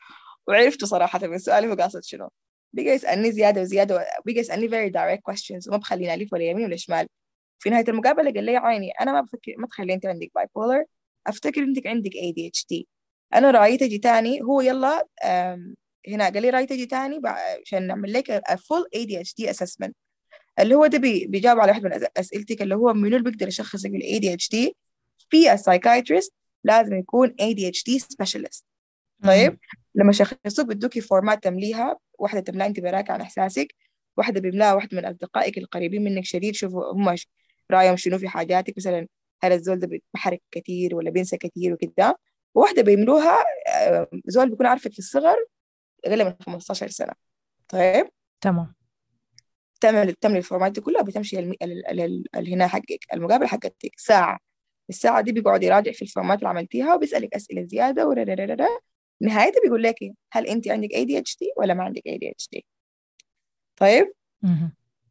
وعرفته 0.48 0.86
صراحة 0.86 1.26
من 1.26 1.38
سؤالي 1.38 1.68
هو 1.68 1.74
قاصد 1.74 2.04
شنو. 2.04 2.28
بقى 2.72 2.84
يسألني 2.84 3.32
زيادة 3.32 3.60
وزيادة 3.60 3.94
بقى 3.96 4.34
يسألني 4.40 4.68
very 4.68 4.92
direct 4.92 5.22
questions 5.32 5.68
وما 5.68 5.76
بخليني 5.76 6.14
ألف 6.14 6.32
ولا 6.32 6.44
يمين 6.44 6.64
ولا 6.64 6.76
شمال. 6.76 7.06
في 7.58 7.70
نهاية 7.70 7.84
المقابلة 7.88 8.32
قال 8.32 8.44
لي 8.44 8.56
عيني 8.56 8.90
أنا 9.00 9.12
ما 9.12 9.20
بفكر 9.20 9.54
ما 9.58 9.66
تخلي 9.66 9.94
أنت 9.94 10.06
عندك 10.06 10.30
bipolar 10.34 10.84
أفتكر 11.26 11.62
إنك 11.62 11.86
عندك 11.86 12.10
ADHD 12.10 12.82
أنا 13.34 13.50
رأيك 13.50 13.82
تجي 13.82 13.98
تاني 13.98 14.42
هو 14.42 14.60
يلا 14.60 15.06
هنا 16.08 16.24
قال 16.28 16.42
لي 16.42 16.50
رأيك 16.50 16.72
تجي 16.72 16.86
تاني 16.86 17.20
عشان 17.62 17.86
نعمل 17.86 18.12
لك 18.12 18.42
full 18.50 18.98
ADHD 18.98 19.50
assessment. 19.54 19.92
اللي 20.60 20.74
هو 20.74 20.86
ده 20.86 20.98
بيجاوب 20.98 21.58
على 21.60 21.70
واحد 21.70 21.84
من 21.84 22.06
أسئلتك 22.16 22.62
اللي 22.62 22.74
هو 22.74 22.92
منو 22.92 23.16
اللي 23.16 23.30
بيقدر 23.30 23.48
يشخصك 23.48 23.90
بال 23.90 24.18
ADHD 24.18 24.76
في 25.30 25.52
ال 25.52 25.59
psychiatrist 25.59 26.34
لازم 26.64 26.98
يكون 26.98 27.34
ADHD 27.40 27.84
specialist 27.84 28.64
طيب 29.22 29.58
لما 29.94 30.12
شخصوك 30.12 30.66
بدوكي 30.66 31.00
form 31.00 31.36
ات 31.36 31.44
تمليها 31.44 31.96
واحدة 32.18 32.40
تملاها 32.40 32.66
أنت 32.66 32.80
براك 32.80 33.10
عن 33.10 33.20
إحساسك 33.20 33.74
واحدة 34.16 34.40
بيملأها 34.40 34.74
واحد 34.74 34.94
من 34.94 35.04
أصدقائك 35.04 35.58
القريبين 35.58 36.04
منك 36.04 36.24
شديد 36.24 36.54
شوفوا 36.54 36.92
هم 36.92 37.14
رأيهم 37.70 37.96
شنو 37.96 38.18
في 38.18 38.28
حاجاتك 38.28 38.74
مثلا 38.76 39.06
هل 39.42 39.52
الزول 39.52 39.78
ده 39.78 40.00
بيحرك 40.14 40.42
كثير 40.50 40.94
ولا 40.94 41.10
بينسى 41.10 41.36
كثير 41.36 41.72
وكده. 41.72 42.18
وواحدة 42.54 42.82
بيملوها 42.82 43.44
آه، 43.68 44.08
زول 44.26 44.50
بيكون 44.50 44.66
عارفك 44.66 44.92
في 44.92 44.98
الصغر 44.98 45.36
أقل 46.04 46.24
من 46.24 46.34
15 46.40 46.88
سنة. 46.88 47.12
طيب؟ 47.68 48.08
تمام. 48.40 48.74
تعمل 49.80 50.12
تعمل 50.12 50.36
ال 50.36 50.42
form 50.42 50.66
ات 50.66 50.72
دي 50.72 50.80
كلها 50.80 51.02
بتمشي 51.02 51.56
هنا 52.34 52.66
حقك 52.66 53.00
المقابله 53.14 53.46
حقتك. 53.46 53.90
ساعة. 53.96 54.38
الساعة 54.90 55.20
دي 55.20 55.32
بيقعد 55.32 55.62
يراجع 55.62 55.92
في 55.92 56.02
ال 56.02 56.08
form 56.08 56.32
ات 56.32 56.38
اللي 56.38 56.48
عملتيها 56.48 56.94
وبيسألك 56.94 57.34
أسئلة 57.34 57.62
زيادة 57.66 58.08
وررررر 58.08 58.66
نهايتها 59.20 59.60
بيقول 59.60 59.82
لك 59.82 59.94
هل 60.32 60.46
أنت 60.46 60.68
عندك 60.68 60.88
ADHD 60.88 61.46
ولا 61.56 61.74
ما 61.74 61.84
عندك 61.84 62.02
ADHD 62.08 62.60
طيب؟ 63.76 64.12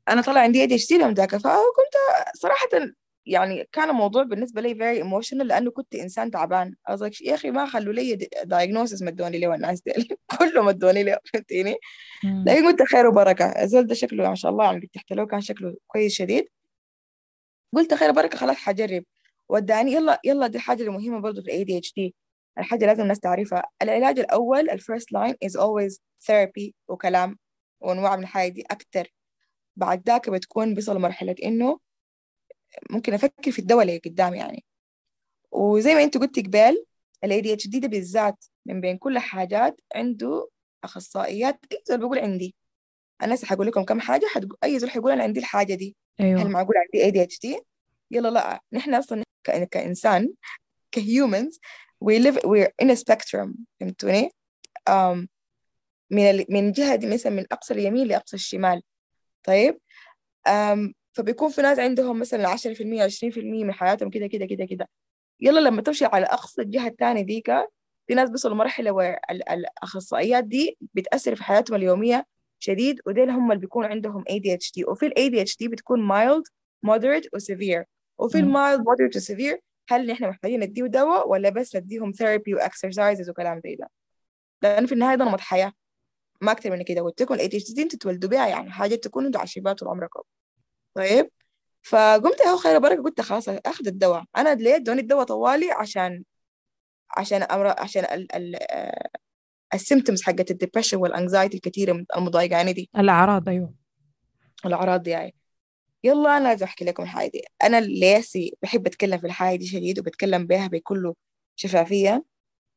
أنا 0.10 0.22
طلع 0.22 0.41
عندي 0.41 0.67
ADHD 0.67 0.91
يوم 0.91 1.12
ذاك 1.13 1.36
فكنت 1.36 1.96
صراحة 2.34 2.70
يعني 3.25 3.67
كان 3.72 3.89
الموضوع 3.89 4.24
بالنسبة 4.24 4.62
لي 4.62 4.74
very 4.75 5.03
emotional 5.05 5.41
لأنه 5.44 5.72
كنت 5.72 5.96
إنسان 5.96 6.32
تعبان. 6.32 6.75
قصدك 6.89 7.22
يا 7.22 7.36
أخي 7.36 7.51
ما 7.51 7.65
خلوا 7.65 7.94
لي 7.94 8.15
دايجنوسس 8.44 9.01
مدوني 9.03 9.38
لي 9.39 9.48
والناس 9.48 9.82
دي 9.82 9.91
كلهم 10.39 10.65
مدوني 10.65 11.03
لي 11.03 11.20
فهمتيني؟ 11.34 11.75
لكن 12.24 12.65
قلت 12.65 12.84
خير 12.84 13.08
وبركة. 13.08 13.46
الزول 13.46 13.88
ده 13.88 13.96
شكله 13.96 14.29
ما 14.29 14.36
شاء 14.36 14.51
الله 14.51 14.65
يعني 14.65 14.89
تحت 14.94 15.13
له 15.13 15.25
كان 15.25 15.41
شكله 15.41 15.75
كويس 15.88 16.13
شديد. 16.13 16.46
قلت 17.74 17.94
خير 17.94 18.10
وبركة 18.10 18.38
خلاص 18.38 18.55
حجرب. 18.58 19.03
وداني 19.50 19.94
يلا 19.94 20.22
يلا 20.25 20.48
دي 20.48 20.58
الحاجة 20.58 20.84
المهمة 20.84 21.20
برضه 21.20 21.41
في 21.41 21.48
ال 21.48 21.63
ADHD 21.63 22.15
الحاجة 22.60 22.86
لازم 22.86 23.03
الناس 23.03 23.20
تعرفها. 23.20 23.63
العلاج 23.82 24.20
الأول 24.20 24.70
ال 24.70 24.76
first 24.76 25.12
line 25.13 25.36
is 25.46 25.58
always 25.58 26.01
therapy 26.22 26.75
وكلام 26.88 27.38
وانواع 27.82 28.15
من 28.15 28.24
الحاجة 28.24 28.51
دي 28.51 28.62
أكثر 28.72 29.08
بعد 29.75 30.03
ذاك 30.10 30.29
بتكون 30.29 30.74
بيصل 30.74 31.00
مرحلة 31.00 31.36
إنه 31.44 31.79
ممكن 32.89 33.13
أفكر 33.13 33.51
في 33.51 33.60
الدواء 33.60 33.82
اللي 33.82 33.98
قدامي 33.98 34.38
يعني. 34.38 34.63
وزي 35.51 35.96
ما 35.96 36.03
أنت 36.03 36.17
ال 37.24 37.41
ADHD 37.41 37.79
ده 37.79 37.88
بالذات 37.88 38.46
من 38.65 38.82
بين 38.82 38.98
كل 38.98 39.20
حاجات 39.20 39.82
عنده 39.96 40.50
أخصائيات. 40.84 41.60
أي 41.72 41.77
زول 41.88 41.98
بيقول 41.98 42.20
عندي 42.20 42.55
أنا 43.22 43.36
هسه 43.36 43.48
حقول 43.48 43.67
لكم 43.67 43.84
كم 43.84 44.00
حاجة 44.00 44.25
حتقول 44.25 44.58
أي 44.63 44.79
زول 44.79 44.89
حيقول 44.89 45.12
أنا 45.12 45.24
عندي 45.24 45.39
الحاجة 45.39 45.74
دي. 45.74 45.96
أيوة. 46.20 46.41
هل 46.41 46.50
معقول 46.50 46.75
عندي 46.77 47.05
ADHD 47.05 47.60
يلا 48.12 48.27
لا 48.27 48.62
نحن 48.74 48.94
أصلا 48.94 49.24
كإنسان 49.72 50.34
كهيومنز 50.91 51.60
we 52.05 52.20
live 52.20 52.39
we're 52.46 52.72
in 52.82 52.89
a 52.89 52.96
spectrum 52.96 53.50
فهمتوني؟ 53.79 54.29
um, 54.89 55.27
من 56.12 56.46
من 56.50 56.72
جهة 56.72 56.96
دي 56.96 57.08
مثلا 57.08 57.32
من 57.32 57.46
أقصى 57.51 57.74
اليمين 57.74 58.08
لأقصى 58.08 58.36
الشمال. 58.36 58.82
طيب؟ 59.44 59.79
um, 60.50 60.94
فبيكون 61.15 61.50
في 61.50 61.62
ناس 61.62 61.79
عندهم 61.79 62.19
مثلا 62.19 62.48
10% 62.48 63.03
20% 63.03 63.38
من 63.38 63.74
حياتهم 63.74 64.10
كده 64.10 64.27
كده 64.27 64.45
كده 64.45 64.65
كده. 64.65 64.89
يلا 65.41 65.60
لما 65.60 65.81
تمشي 65.81 66.05
على 66.05 66.25
أقصى 66.25 66.62
الجهة 66.62 66.88
الثانية 66.88 67.22
ديك 67.22 67.51
في 68.07 68.13
ناس 68.15 68.29
بيصلوا 68.29 68.55
مرحلة 68.55 68.91
وhere 68.91 69.19
الأخصائيات 69.31 70.43
دي 70.43 70.77
بتأثر 70.93 71.36
في 71.36 71.43
حياتهم 71.43 71.75
اليومية 71.77 72.25
شديد 72.60 73.01
وديل 73.05 73.29
هم 73.29 73.51
اللي 73.51 73.62
بيكون 73.62 73.86
عندهم 73.86 74.24
ADHD 74.24 74.88
وفي 74.88 75.05
ال 75.05 75.12
ADHD 75.12 75.69
بتكون 75.69 76.10
mild 76.10 76.43
moderate 76.88 77.27
و 77.34 77.38
severe. 77.39 77.84
وفي 78.17 78.39
ال 78.39 78.53
mild 78.53 78.79
moderate 78.79 79.15
و 79.15 79.19
severe 79.19 79.60
هل 79.89 80.07
نحن 80.07 80.25
محتاجين 80.29 80.60
نديه 80.60 80.84
دواء 80.86 81.29
ولا 81.29 81.50
بس 81.50 81.75
نديهم 81.75 82.12
therapy 82.12 82.53
و 82.55 82.63
exercises 82.63 83.29
وكلام 83.29 83.62
زي 83.63 83.75
ده؟ 83.75 83.89
لأن 84.62 84.86
في 84.86 84.91
النهاية 84.93 85.15
ده 85.17 85.25
نمط 85.25 85.39
حياة. 85.39 85.72
ما 86.41 86.51
أكتر 86.51 86.72
من 86.72 86.81
كده. 86.81 87.01
قلت 87.01 87.22
لكم 87.22 87.34
ال 87.34 87.39
ADHD 87.39 87.79
أنتوا 87.79 88.00
تولدوا 88.00 88.29
بيها 88.29 88.48
يعني 88.48 88.72
حاجة 88.72 88.95
تكون 88.95 89.25
أنتوا 89.25 89.39
عايشين 89.39 89.63
بيها 89.63 89.74
طول 89.74 89.89
عمركم. 89.89 90.22
طيب؟ 90.96 91.30
فقمت 91.84 92.42
اهو 92.42 92.58
خير 92.58 92.80
بركه 92.80 93.04
قلت 93.04 93.22
خلاص 93.22 93.50
آخذ 93.50 93.88
الدواء. 93.88 94.24
أنا 94.38 94.56
ليه 94.56 94.75
ادوني 94.75 95.02
الدواء 95.02 95.24
طوالي 95.25 95.72
عشان 95.72 96.24
عشان 97.18 97.44
أمر... 97.44 97.68
عشان 97.68 98.04
ال... 98.04 98.36
ال... 98.36 98.58
ال 99.74 99.79
symptoms 99.79 100.24
حقت 100.24 100.52
ال 100.51 100.56
depression 100.56 100.98
وال 100.98 101.11
anxiety 101.11 101.58
الكثيرة 101.58 102.06
المضايقاني 102.18 102.54
يعني 102.58 102.74
دي. 102.74 102.90
الأعراض 102.98 103.50
أيوه. 103.50 103.74
الأعراض 104.66 105.04
دي 105.04 105.10
يعني 105.10 105.36
يلا 106.04 106.38
أنا 106.38 106.48
لازم 106.48 106.66
أحكي 106.66 106.86
لكم 106.86 107.04
الحاجة 107.04 107.30
دي. 107.30 107.44
أنا 107.64 107.82
هسي 107.82 108.58
بحب 108.62 108.88
أتكلم 108.88 109.18
في 109.18 109.28
الحاجة 109.28 109.56
دي 109.58 109.68
شديد 109.68 110.00
وبتكلم 110.00 110.48
بها 110.48 110.68
بكل 110.68 111.14
شفافية 111.56 112.25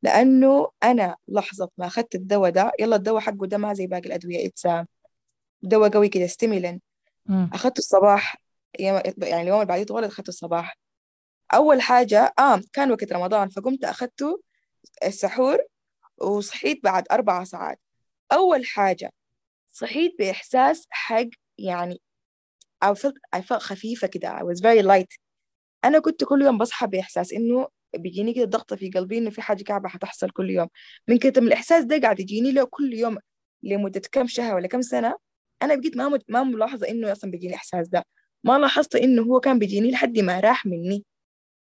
لأنه 0.02 0.70
أنا 0.84 1.16
لحظة 1.28 1.70
ما 1.78 1.86
أخذت 1.86 2.14
الدواء 2.14 2.50
ده 2.50 2.72
يلا 2.80 2.96
الدواء 2.96 3.20
حقه 3.20 3.46
ده 3.46 3.58
ما 3.58 3.74
زي 3.74 3.86
باقي 3.86 4.06
الأدوية 4.06 4.46
it's 4.46 4.68
دواء 5.62 5.90
قوي 5.90 6.08
كده 6.08 6.26
stimulant 6.26 6.80
اخذته 7.54 7.78
الصباح 7.78 8.36
يعني 8.78 9.08
اليوم 9.22 9.54
اللي 9.56 9.64
بعديه 9.66 9.84
طوال 9.84 10.04
اخذته 10.04 10.28
الصباح. 10.28 10.78
أول 11.54 11.80
حاجة 11.82 12.34
آه 12.38 12.60
كان 12.72 12.90
وقت 12.90 13.12
رمضان 13.12 13.48
فقمت 13.48 13.84
اخذته 13.84 14.42
السحور 15.04 15.58
وصحيت 16.18 16.84
بعد 16.84 17.04
أربع 17.12 17.44
ساعات. 17.44 17.80
أول 18.32 18.66
حاجة 18.66 19.12
صحيت 19.72 20.14
بإحساس 20.18 20.86
حق 20.90 21.26
يعني 21.58 22.00
I 22.84 22.88
felt, 22.88 23.36
I 23.36 23.40
felt 23.40 23.58
خفيفة 23.62 24.06
كده 24.06 24.38
I 24.38 24.42
was 24.42 24.60
very 24.60 24.82
light. 24.86 25.18
أنا 25.84 25.98
كنت 25.98 26.24
كل 26.24 26.42
يوم 26.42 26.58
بصحى 26.58 26.86
بإحساس 26.86 27.32
إنه 27.32 27.68
بيجيني 27.96 28.34
كده 28.34 28.44
ضغطة 28.44 28.76
في 28.76 28.90
قلبي 28.90 29.18
إنه 29.18 29.30
في 29.30 29.42
حاجة 29.42 29.62
كعبة 29.62 29.88
حتحصل 29.88 30.30
كل 30.30 30.50
يوم. 30.50 30.68
من 31.08 31.18
كتر 31.18 31.40
من 31.40 31.46
الإحساس 31.46 31.84
ده 31.84 32.00
قاعد 32.00 32.20
يجيني 32.20 32.52
له 32.52 32.64
كل 32.64 32.94
يوم 32.94 33.18
لمدة 33.62 34.02
كم 34.12 34.26
شهر 34.26 34.54
ولا 34.54 34.68
كم 34.68 34.82
سنة 34.82 35.16
أنا 35.62 35.74
بقيت 35.74 35.96
ما 35.96 36.18
ما 36.28 36.42
ملاحظة 36.44 36.88
إنه 36.88 37.12
أصلا 37.12 37.30
بيجيني 37.30 37.52
الإحساس 37.52 37.88
ده. 37.88 38.06
ما 38.44 38.58
لاحظت 38.58 38.96
إنه 38.96 39.22
هو 39.22 39.40
كان 39.40 39.58
بيجيني 39.58 39.90
لحد 39.90 40.18
ما 40.18 40.40
راح 40.40 40.66
مني. 40.66 41.04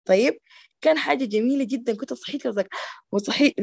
طيب 0.05 0.39
كان 0.81 0.99
حاجة 0.99 1.25
جميلة 1.25 1.65
جدا. 1.65 1.97
كنت 1.97 2.15
صحيت 2.15 2.43
كذا 2.43 2.65
وصحيت 3.13 3.55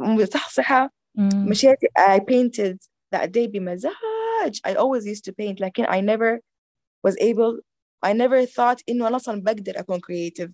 مصحصحة 0.00 0.92
مشيت 1.18 1.78
I 1.98 2.18
painted 2.18 2.76
that 3.14 3.26
day 3.26 3.46
بمزاج. 3.46 4.60
I 4.66 4.70
always 4.70 5.04
used 5.06 5.24
to 5.24 5.32
paint. 5.32 5.60
لكن 5.60 5.84
I 5.84 6.00
never 6.00 6.40
was 7.06 7.14
able 7.20 7.60
I 8.06 8.12
never 8.12 8.46
thought 8.46 8.82
إنه 8.88 9.08
أنا 9.08 9.16
أصلا 9.16 9.42
بقدر 9.42 9.80
أكون 9.80 9.98
creative. 9.98 10.50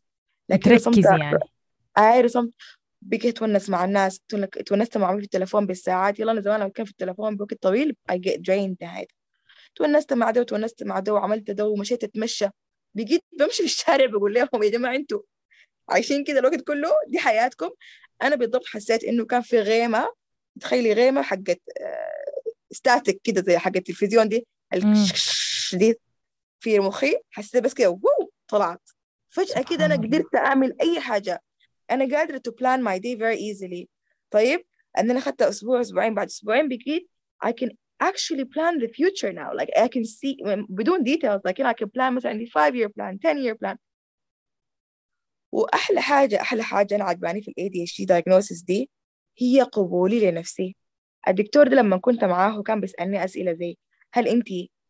لكن 0.48 0.70
ركزي 0.70 1.18
يعني. 1.20 1.38
أي 1.98 2.20
رسمت. 2.20 2.54
بقيت 3.02 3.26
أتونس 3.26 3.70
مع 3.70 3.84
الناس. 3.84 4.20
تونست 4.66 4.98
مع 4.98 5.16
في 5.16 5.22
التليفون 5.22 5.66
بالساعات. 5.66 6.20
يلا 6.20 6.32
أنا 6.32 6.40
زمان 6.40 6.68
كان 6.68 6.86
في 6.86 6.92
التليفون 6.92 7.36
بوقت 7.36 7.54
طويل 7.62 7.96
I 8.12 8.14
get 8.14 8.36
drained. 8.36 9.06
تونست 9.76 10.12
مع 10.12 10.30
ده 10.30 10.40
وتونست 10.40 10.82
مع 10.82 10.98
ده 11.00 11.12
وعملت 11.14 11.50
ده 11.50 11.66
ومشيت 11.66 12.04
أتمشى 12.04 12.46
بقيت 12.94 13.24
بمشي 13.38 13.56
في 13.56 13.64
الشارع 13.64 14.06
بقول 14.06 14.34
لهم 14.34 14.62
يا 14.62 14.70
جماعة 14.70 14.94
أنتوا 14.94 15.20
عايشين 15.88 16.24
كده 16.24 16.38
الوقت 16.38 16.60
كله؟ 16.60 16.90
دي 17.08 17.18
حياتكم. 17.18 17.70
أنا 18.22 18.36
بالضبط 18.36 18.66
حسيت 18.66 19.04
إنه 19.04 19.26
كان 19.26 19.42
في 19.42 19.60
غيمة. 19.60 20.12
تخيلي 20.60 20.92
غيمة 20.92 21.22
حقت 21.22 21.60
ستاتيك 22.70 23.20
كده 23.24 23.42
زي 23.42 23.58
حق 23.58 23.76
التلفزيون 23.76 24.28
دي 24.28 24.46
دي 25.72 26.00
في 26.60 26.78
مخي. 26.78 27.16
حسيت 27.30 27.64
بس 27.64 27.74
كده 27.74 27.90
وو 27.90 28.30
طلعت. 28.48 28.90
فجأة 29.28 29.62
كده 29.62 29.86
أنا 29.86 29.94
قدرت 29.94 30.34
أعمل 30.34 30.76
أي 30.80 31.00
حاجة. 31.00 31.42
أنا 31.90 32.16
قادرة 32.16 32.42
to 32.48 32.52
plan 32.52 32.80
my 32.80 32.98
day 32.98 33.18
very 33.18 33.38
easily. 33.38 33.86
طيب 34.30 34.66
أن 34.98 35.10
أنا 35.10 35.18
أخذت 35.18 35.42
أسبوع 35.42 35.80
أسبوعين 35.80 36.14
بعد 36.14 36.26
أسبوعين 36.26 36.68
بقيت 36.68 37.10
I 37.44 37.48
can 37.48 37.70
actually 38.02 38.44
plan 38.44 38.78
the 38.78 38.88
future 38.88 39.32
now 39.32 39.50
like 39.54 39.70
I 39.76 39.88
can 39.88 40.04
see 40.04 40.36
بدون 40.68 41.04
details 41.04 41.40
like 41.44 41.58
you 41.58 41.64
know, 41.64 41.70
I 41.70 41.74
can 41.74 41.88
plan 41.88 42.12
مثلا 42.12 42.30
عندي 42.30 42.46
5 42.46 42.74
year 42.74 42.88
plan 42.88 43.18
10 43.18 43.36
year 43.38 43.54
plan 43.54 43.76
وأحلى 45.52 46.00
حاجة 46.00 46.40
أحلى 46.40 46.62
حاجة 46.62 46.94
أنا 46.96 47.04
عجباني 47.04 47.42
في 47.42 47.48
ال 47.48 47.54
ADHD 47.70 48.06
diagnosis 48.14 48.64
دي 48.64 48.90
هي 49.38 49.62
قبولي 49.62 50.30
لنفسي 50.30 50.76
الدكتور 51.28 51.68
ده 51.68 51.76
لما 51.76 51.96
كنت 51.96 52.24
معاه 52.24 52.62
كان 52.62 52.80
بيسألني 52.80 53.24
أسئلة 53.24 53.52
زي 53.52 53.76
هل 54.12 54.28
أنت 54.28 54.48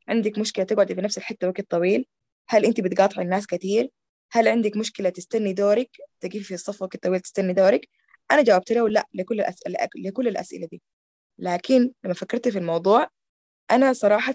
عندك 0.09 0.39
مشكلة 0.39 0.65
تقعدي 0.65 0.95
في 0.95 1.01
نفس 1.01 1.19
الحتة 1.19 1.49
وقت 1.49 1.71
طويل؟ 1.71 2.07
هل 2.49 2.65
أنت 2.65 2.81
بتقاطعي 2.81 3.25
الناس 3.25 3.47
كثير؟ 3.47 3.91
هل 4.33 4.49
عندك 4.49 4.77
مشكلة 4.77 5.09
تستني 5.09 5.53
دورك؟ 5.53 5.91
تقفي 6.21 6.41
في 6.41 6.55
الصف 6.55 6.83
وقت 6.83 6.97
طويل 6.97 7.21
تستني 7.21 7.53
دورك؟ 7.53 7.89
أنا 8.31 8.43
جاوبت 8.43 8.73
له 8.73 8.89
لا 8.89 9.07
لكل 9.15 9.41
الأسئلة 9.41 9.79
لكل 9.97 10.29
الأسئلة 10.29 10.67
دي 10.67 10.83
لكن 11.39 11.93
لما 12.05 12.15
فكرت 12.15 12.49
في 12.49 12.59
الموضوع 12.59 13.09
أنا 13.71 13.93
صراحة 13.93 14.35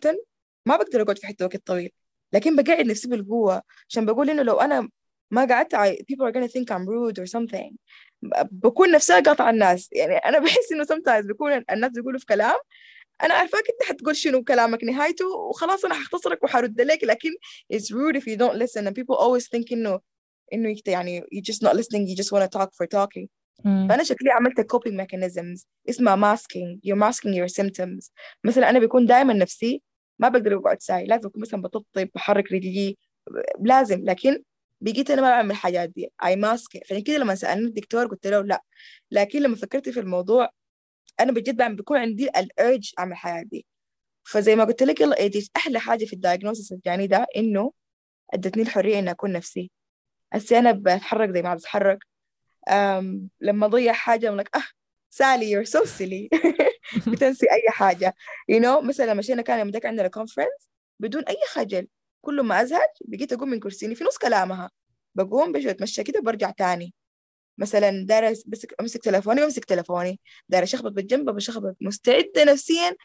ما 0.65 0.75
بقدر 0.75 1.01
أقعد 1.01 1.17
في 1.17 1.27
حتة 1.27 1.45
وقت 1.45 1.67
طويل. 1.67 1.91
لكن 2.33 2.55
بقعد 2.55 2.85
نفسي 2.85 3.07
بالقوة 3.09 3.61
عشان 3.89 4.05
بقول 4.05 4.29
إنه 4.29 4.43
لو 4.43 4.59
أنا 4.59 4.89
ما 5.31 5.45
قعدت 5.45 5.75
people 5.75 6.25
are 6.27 6.33
gonna 6.33 6.51
think 6.51 6.71
I'm 6.71 6.85
rude 6.85 7.19
or 7.23 7.25
something. 7.25 7.75
بكون 8.51 8.91
نفسها 8.91 9.19
قاطعة 9.19 9.49
الناس. 9.49 9.89
يعني 9.91 10.15
أنا 10.15 10.39
بحس 10.39 10.71
إنه 10.71 10.83
sometimes 10.83 11.27
بيكون 11.27 11.63
الناس 11.71 11.91
بيقولوا 11.91 12.19
في 12.19 12.25
كلام 12.25 12.55
أنا 13.23 13.33
عارفاك 13.33 13.63
أنت 13.69 13.89
حتقول 13.89 14.15
شنو 14.15 14.43
كلامك 14.43 14.83
نهايته 14.83 15.25
وخلاص 15.27 15.85
أنا 15.85 15.93
حختصرك 15.93 16.43
وحرد 16.43 16.81
لك 16.81 17.03
لكن 17.03 17.29
it's 17.73 17.85
rude 17.85 18.21
if 18.21 18.23
you 18.23 18.37
don't 18.37 18.57
listen. 18.57 18.87
And 18.87 18.95
people 18.95 19.15
always 19.15 19.47
think 19.47 19.71
إنه 19.71 19.99
إنه 20.53 20.75
يعني 20.87 21.21
you 21.21 21.41
just 21.53 21.61
not 21.61 21.75
listening. 21.75 22.07
You 22.07 22.15
just 22.15 22.31
want 22.31 22.43
to 22.43 22.59
talk 22.59 22.69
for 22.73 22.87
talking. 22.87 23.27
فأنا 23.63 24.03
شكلي 24.03 24.31
عملت 24.31 24.61
coping 24.75 24.93
mechanisms. 24.93 25.65
اسمها 25.89 26.35
masking. 26.35 26.79
You're 26.85 26.99
masking 26.99 27.33
your 27.33 27.53
symptoms. 27.61 28.11
مثلا 28.43 28.69
أنا 28.69 28.79
بيكون 28.79 29.05
دائما 29.05 29.33
نفسي 29.33 29.81
ما 30.19 30.29
بقدر 30.29 30.57
أقعد 30.57 30.81
ساي. 30.81 31.05
لازم 31.05 31.27
أكون 31.27 31.41
مثلا 31.41 31.61
بطبطب 31.61 32.09
بحرك 32.15 32.51
رجلي. 32.51 32.97
لازم. 33.61 34.03
لكن 34.03 34.43
بقيت 34.81 35.11
أنا 35.11 35.21
ما 35.21 35.29
بعمل 35.29 35.51
الحاجات 35.51 35.89
دي. 35.89 36.11
I 36.25 36.35
mask 36.35 36.77
فعشان 36.87 37.03
كده 37.03 37.17
لما 37.17 37.35
سألني 37.35 37.65
الدكتور 37.65 38.07
قلت 38.07 38.27
له 38.27 38.41
لا. 38.41 38.63
لكن 39.11 39.41
لما 39.41 39.55
فكرت 39.55 39.89
في 39.89 39.99
الموضوع 39.99 40.49
أنا 41.19 41.31
بجد 41.31 41.57
بعمل 41.57 41.75
بيكون 41.75 41.97
عندي 41.97 42.29
ال 42.29 42.42
urge 42.42 42.91
أعمل 42.99 43.11
الحاجات 43.11 43.43
دي. 43.43 43.65
فزي 44.23 44.55
ما 44.55 44.63
قلت 44.63 44.83
لك 44.83 45.01
يلا 45.01 45.19
ايدي 45.19 45.49
أحلى 45.57 45.79
حاجة 45.79 46.05
في 46.05 46.13
ال 46.13 46.19
diagnosis 46.19 46.71
الجاني 46.71 47.07
ده 47.07 47.27
إنه 47.37 47.71
أدتني 48.33 48.63
الحرية 48.63 48.99
إني 48.99 49.11
أكون 49.11 49.31
نفسي. 49.31 49.71
هسي 50.33 50.59
أنا 50.59 50.71
بتحرك 50.71 51.29
زي 51.29 51.41
ما 51.41 51.55
بتحرك. 51.55 52.10
لما 53.41 53.65
اضيع 53.65 53.93
حاجة 53.93 54.31
لك 54.31 54.55
آه 54.55 54.63
سالي 55.09 55.51
you're 55.51 55.63
so 55.63 55.85
silly 55.85 56.29
بتنسي 57.07 57.45
أي 57.51 57.69
حاجة. 57.69 58.15
you 58.49 58.59
you 58.59 58.63
know 58.63 58.83
مثلا 58.87 59.13
مشينا 59.13 59.41
كان 59.41 59.59
يوم 59.59 59.71
عندنا 59.85 60.07
conference 60.07 60.69
بدون 60.99 61.23
أي 61.23 61.37
خجل. 61.49 61.87
كل 62.21 62.41
ما 62.41 62.61
أزهج 62.61 62.89
بقيت 63.05 63.33
أقوم 63.33 63.49
من 63.49 63.59
كرسيني 63.59 63.95
في 63.95 64.03
نص 64.03 64.17
كلامها. 64.17 64.71
بقوم 65.15 65.51
بجي 65.51 65.71
أتمشى 65.71 66.03
كده 66.03 66.21
برجع 66.21 66.51
تاني. 66.51 66.93
مثلا 67.57 68.05
دايرة 68.05 68.37
أمسك 68.81 69.03
تلفوني 69.03 69.41
بمسك 69.41 69.65
تلفوني. 69.65 70.19
دايرة 70.49 70.63
أشخبط 70.63 70.91
بالجنب 70.91 71.29
بشخبط 71.29 71.75
مستعدة 71.81 72.43
نفسيا. 72.43 72.95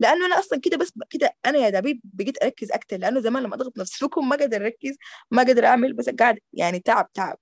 لأنه 0.00 0.26
أنا 0.26 0.38
أصلا 0.38 0.60
كده 0.60 0.76
بس 0.76 0.92
كده 1.10 1.36
أنا 1.46 1.58
يا 1.58 1.70
دبيب 1.70 2.00
بقيت 2.04 2.42
أركز 2.42 2.72
أكتر. 2.72 2.96
لأنه 2.96 3.20
زمان 3.20 3.42
لما 3.42 3.54
أضغط 3.54 3.78
نفسي 3.78 4.06
بكون 4.06 4.24
ما 4.28 4.36
قادر 4.36 4.64
أركز 4.64 4.96
ما 5.30 5.42
قادر 5.42 5.66
أعمل 5.66 5.92
بس 5.92 6.08
قاعد 6.08 6.38
يعني 6.52 6.80
تعب 6.80 7.12
تعب. 7.12 7.38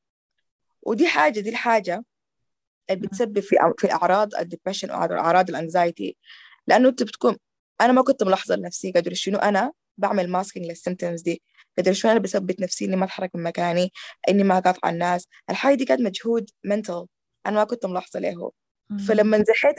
ودي 0.82 1.06
حاجة 1.08 1.40
دي 1.40 1.50
الحاجة 1.50 2.04
اللي 2.90 3.06
بتسبب 3.06 3.40
في 3.40 3.56
في 3.78 3.92
أعراض 3.92 4.34
ال 4.34 4.39
depression 4.39 4.90
وأعراض 4.90 5.50
ال 5.50 5.58
anxiety 5.58 6.16
لأنه 6.66 6.88
أنت 6.88 7.02
بتكون 7.02 7.36
أنا 7.80 7.92
ما 7.92 8.02
كنت 8.02 8.22
ملاحظة 8.22 8.56
لنفسي 8.56 8.92
قدر 8.92 9.14
شنو 9.14 9.38
أنا 9.38 9.72
بعمل 9.98 10.30
masking 10.30 10.66
لل 10.66 10.77
symptoms 10.77 11.22
دي. 11.22 11.42
قدر 11.78 11.92
شوي 11.92 12.12
أنا 12.12 12.18
بثبت 12.20 12.60
نفسي 12.60 12.84
إني 12.84 12.96
ما 12.96 13.04
أتحرك 13.04 13.30
من 13.34 13.42
مكاني 13.42 13.92
إني 14.28 14.44
ما 14.44 14.58
أقاطع 14.58 14.90
الناس. 14.90 15.28
الحاجة 15.50 15.74
دي 15.74 15.84
كانت 15.84 16.00
مجهود 16.00 16.50
mental. 16.66 17.06
أنا 17.46 17.56
ما 17.56 17.64
كنت 17.64 17.86
ملاحظة 17.86 18.20
له. 18.20 18.52
فلما 19.08 19.38
نزحيت 19.38 19.76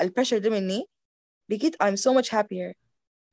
ال 0.00 0.04
pressure 0.04 0.38
ده 0.38 0.50
مني 0.50 0.84
بقيت 1.48 1.76
I'm 1.82 1.96
so 1.96 2.14
much 2.14 2.28
happier. 2.30 2.72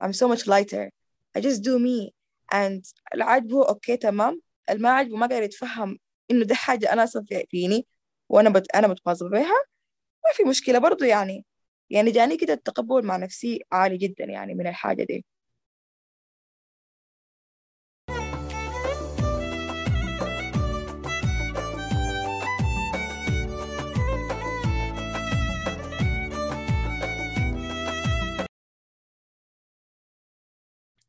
I'm 0.03 0.13
so 0.13 0.27
much 0.27 0.47
lighter. 0.47 0.89
I 1.37 1.41
just 1.41 1.61
do 1.63 1.79
me. 1.79 2.11
And 2.53 2.93
العاجبه 3.15 3.67
أوكي 3.69 3.97
تمام. 3.97 4.41
الما 4.69 4.89
عاجبه 4.89 5.17
ما 5.17 5.27
قادر 5.27 5.43
يتفهم 5.43 5.99
إنه 6.33 6.45
ده 6.45 6.55
حاجة 6.55 6.93
أنا 6.93 7.03
أصلا 7.03 7.25
فيني 7.49 7.87
وأنا 8.29 8.49
بت... 8.49 8.75
أنا 8.75 8.87
متواظبة 8.87 9.29
بها 9.29 9.43
ما 10.25 10.33
في 10.35 10.43
مشكلة 10.43 10.79
برضو 10.79 11.05
يعني 11.05 11.45
يعني 11.89 12.11
جاني 12.11 12.37
كده 12.37 12.53
التقبل 12.53 13.05
مع 13.05 13.17
نفسي 13.17 13.59
عالي 13.71 13.97
جدا 13.97 14.25
يعني 14.25 14.53
من 14.55 14.67
الحاجة 14.67 15.03
دي. 15.03 15.25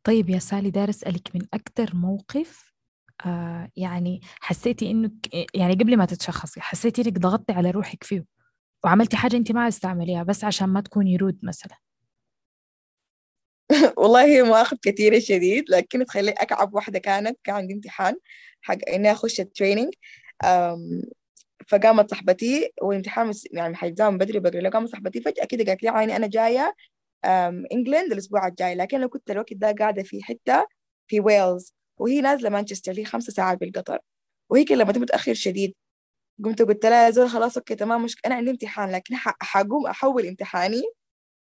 طيب 0.05 0.31
يا 0.31 0.39
سالي 0.39 0.71
دار 0.71 0.91
أسألك 0.91 1.37
من 1.37 1.47
أكثر 1.55 1.97
موقف 1.97 2.74
آه 3.27 3.71
يعني 3.77 4.21
حسيتي 4.41 4.91
إنك 4.91 5.13
يعني 5.55 5.75
قبل 5.75 5.97
ما 5.97 6.05
تتشخصي 6.07 6.61
حسيتي 6.61 7.03
إنك 7.03 7.19
ضغطتي 7.19 7.53
على 7.53 7.71
روحك 7.71 8.05
فيه 8.05 8.25
وعملتي 8.85 9.17
حاجة 9.17 9.37
أنت 9.37 9.53
ما 9.53 9.63
عايزة 9.63 9.81
تعمليها 9.81 10.23
بس 10.23 10.45
عشان 10.45 10.69
ما 10.69 10.81
تكوني 10.81 11.17
rude 11.17 11.39
مثلا. 11.43 11.77
والله 13.99 14.25
هي 14.25 14.43
مواقف 14.43 14.79
كثيرة 14.83 15.19
شديد 15.19 15.65
لكن 15.71 16.05
تخلي 16.07 16.31
أكعب 16.31 16.75
واحدة 16.75 16.99
كانت 16.99 17.39
كان 17.45 17.55
عندي 17.57 17.75
امتحان 17.75 18.17
حق 18.63 18.79
إني 18.89 19.13
أخش 19.13 19.41
ال 19.41 19.47
training 19.47 19.95
فقامت 21.69 22.11
صاحبتي 22.11 22.73
والامتحان 22.83 23.33
يعني 23.53 23.77
حيتزام 23.77 24.13
من 24.13 24.19
بدري 24.19 24.39
بقري 24.41 24.69
قامت 24.69 24.89
صاحبتي 24.89 25.21
فجأة 25.21 25.45
كده 25.45 25.65
قالت 25.65 25.83
لي 25.83 25.89
عيني 25.89 26.17
أنا 26.17 26.27
جاية 26.27 26.75
England 27.73 28.13
الأسبوع 28.13 28.47
الجاي. 28.49 28.75
لكن 28.75 28.97
أنا 28.97 29.07
كنت 29.07 29.31
الوقت 29.31 29.55
ده 29.55 29.73
قاعدة 29.79 30.03
في 30.03 30.23
حتة 30.23 30.67
في 31.09 31.21
ويلز 31.21 31.75
وهي 31.99 32.21
نازلة 32.21 32.51
مانشستر 32.51 32.93
هي 32.99 33.05
خمسة 33.05 33.33
ساعات 33.33 33.59
بالقطر. 33.61 33.99
وهي 34.51 34.65
لما 34.71 34.93
متاخر 34.93 35.35
شديد. 35.35 35.75
قمت 36.45 36.63
قلت 36.63 36.87
لها 36.87 37.05
يا 37.07 37.11
زول 37.11 37.29
خلاص 37.31 37.57
okay 37.57 37.75
تمام 37.75 38.05
مش 38.05 38.17
أنا 38.27 38.35
عندي 38.35 38.51
امتحان 38.51 38.91
لكن 38.93 39.17
حقوم 39.17 39.87
أحول 39.87 40.27
امتحاني. 40.27 40.83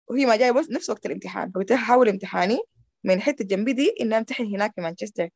وهي 0.07 0.25
ما 0.25 0.35
جاية 0.35 0.51
بس 0.51 0.69
نفس 0.71 0.89
وقت 0.89 1.05
الامتحان. 1.05 1.51
فقلت 1.51 1.71
لها 1.71 1.79
حول 1.79 2.09
امتحاني. 2.09 2.59
من 3.03 3.13
الحته 3.15 3.45
جنبي 3.45 3.73
دي 3.73 3.95
إني 4.01 4.17
أمتحن 4.17 4.45
هناك 4.45 4.73
في 4.75 4.81
مانشستر. 4.81 5.29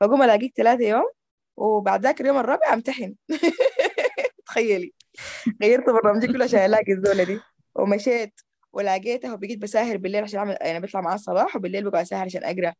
فقوم 0.00 0.22
ألاقيك 0.22 0.52
ثلاثة 0.56 0.84
يوم 0.84 1.04
وبعد 1.56 2.02
ذاك 2.02 2.20
اليوم 2.20 2.38
الرابع 2.38 2.74
أمتحن. 2.74 3.14
تخيلي. 4.46 4.92
غيرت 5.62 5.90
برنامجي 5.90 6.26
كله 6.26 6.44
عشان 6.44 6.60
ألاقي 6.60 6.92
الزولة 6.92 7.24
دي. 7.24 7.40
ومشيت 7.74 8.40
ولقيتها 8.72 9.34
وبقيت 9.34 9.58
بساهر 9.58 9.96
بالليل 9.96 10.24
عشان 10.24 10.38
اعمل 10.38 10.56
يعني 10.60 10.80
بطلع 10.80 11.00
معاه 11.00 11.14
الصباح 11.14 11.56
وبالليل 11.56 11.90
بقعد 11.90 12.02
أساهر 12.02 12.24
عشان 12.24 12.44
أقرأ. 12.44 12.74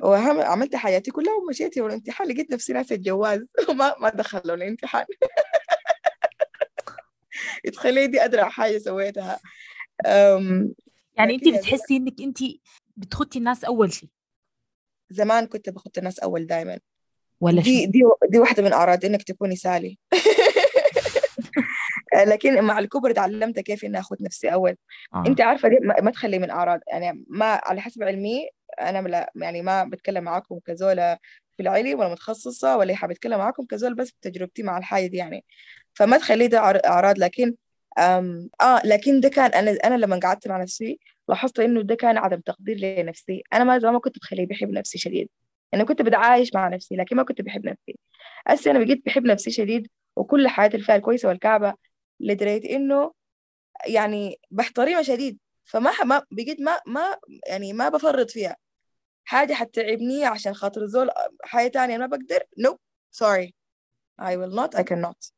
وعملت 0.00 0.76
حياتي 0.76 1.10
كلها 1.10 1.34
ومشيت 1.34 1.76
يوم 1.76 1.86
الامتحان 1.86 2.28
لقيت 2.28 2.50
نفسي 2.50 2.72
ناسي 2.72 2.94
الجواز. 2.94 3.46
وما 3.68 3.94
ما 4.00 4.08
دخلوا 4.08 4.56
الامتحان 4.56 5.04
تخيلي 7.74 8.06
دي 8.06 8.24
أدرى 8.24 8.44
حاجة 8.44 8.78
سويتها. 8.78 9.40
يعني 10.04 11.34
أنت 11.34 11.48
بتحسي 11.48 11.96
إنك 11.96 12.20
أنت 12.20 12.38
بتخطي 12.96 13.38
الناس 13.38 13.64
أول 13.64 13.92
شيء؟ 13.92 14.08
زمان 15.10 15.46
كنت 15.46 15.70
بخط 15.70 15.98
الناس 15.98 16.18
أول 16.18 16.46
دائما 16.46 16.78
ولا 17.40 17.62
دي 17.62 17.86
دي 17.86 18.02
دي 18.28 18.38
واحدة 18.38 18.62
من 18.62 18.72
أعراض 18.72 19.04
إنك 19.04 19.22
تكوني 19.22 19.56
سالي. 19.56 19.98
لكن 22.24 22.64
مع 22.64 22.78
الكبر 22.78 23.12
تعلمت 23.12 23.60
كيف 23.60 23.84
إني 23.84 23.98
أخذ 23.98 24.16
نفسي 24.20 24.52
أول. 24.52 24.76
آه. 25.14 25.24
انت 25.26 25.40
عارفة 25.40 25.68
دي 25.68 25.78
ما 25.80 26.10
تخلي 26.10 26.38
من 26.38 26.50
أعراض. 26.50 26.80
يعني 26.88 27.24
ما 27.28 27.60
على 27.64 27.80
حسب 27.80 28.02
علمي 28.02 28.48
أنا 28.80 29.26
يعني 29.36 29.62
ما 29.62 29.84
بتكلم 29.84 30.24
معاكم 30.24 30.58
كزوله 30.66 31.18
في 31.56 31.62
العلم 31.62 31.98
ولا 31.98 32.08
متخصصة 32.08 32.76
ولا 32.76 32.94
حابة 32.94 33.12
أتكلم 33.12 33.38
معاكم 33.38 33.64
كزول 33.64 33.94
بس 33.94 34.10
بتجربتي 34.10 34.62
مع 34.62 34.78
الحاجة 34.78 35.06
دي 35.06 35.16
يعني. 35.16 35.44
فما 35.94 36.18
تخلي 36.18 36.48
ده 36.48 36.58
أعراض. 36.86 37.18
لكن 37.18 37.54
أم 37.98 38.50
آه 38.62 38.82
لكن 38.84 39.20
ده 39.20 39.28
كان 39.28 39.50
أنا 39.50 39.78
أنا 39.84 39.94
لما 39.94 40.20
قعدت 40.22 40.48
مع 40.48 40.62
نفسي 40.62 40.98
لاحظت 41.28 41.60
إنه 41.60 41.82
ده 41.82 41.94
كان 41.94 42.18
عدم 42.18 42.40
تقدير 42.40 42.76
لنفسي. 42.78 43.42
أنا 43.52 43.64
ما 43.64 43.78
ما 43.78 43.98
كنت 43.98 44.18
بخليه 44.18 44.46
بحب 44.46 44.70
نفسي 44.70 44.98
شديد. 44.98 45.28
أنا 45.74 45.84
كنت 45.84 46.02
بتعايش 46.02 46.54
مع 46.54 46.68
نفسي 46.68 46.96
لكن 46.96 47.16
ما 47.16 47.22
كنت 47.22 47.42
بحب 47.42 47.66
نفسي. 47.66 47.98
هسه 48.46 48.70
أنا 48.70 48.78
بقيت 48.84 49.02
بحب 49.06 49.24
نفسي 49.24 49.50
شديد 49.50 49.88
وكل 50.16 50.48
حياتي 50.48 50.76
الفيها 50.76 50.96
الكويسة 50.96 51.28
والكعبة 51.28 51.74
لدرجة 52.20 52.76
إنه 52.76 53.12
يعني 53.86 54.40
بحترمها 54.50 55.02
شديد 55.02 55.38
فما 55.64 56.04
ما 56.04 56.22
بقيت 56.30 56.60
ما 56.60 56.80
ما 56.86 57.16
يعني 57.48 57.72
ما 57.72 57.88
بفرط 57.88 58.30
فيها. 58.30 58.56
حاجة 59.24 59.54
حتعبني 59.54 60.24
عشان 60.24 60.54
خاطر 60.54 60.86
زول 60.86 61.10
حاجة 61.44 61.68
تانية 61.68 61.98
ما 61.98 62.06
بقدر؟ 62.06 62.42
nope. 62.60 62.78
Sorry. 63.12 63.52
I 64.20 64.36
will 64.36 64.54
not. 64.56 64.78
I 64.80 64.82
cannot. 64.82 65.32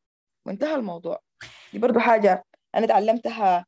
وانتهى 0.46 0.74
الموضوع. 0.74 1.20
دي 1.72 1.78
برضو 1.78 1.98
حاجة 1.98 2.44
أنا 2.74 2.86
تعلمتها 2.86 3.66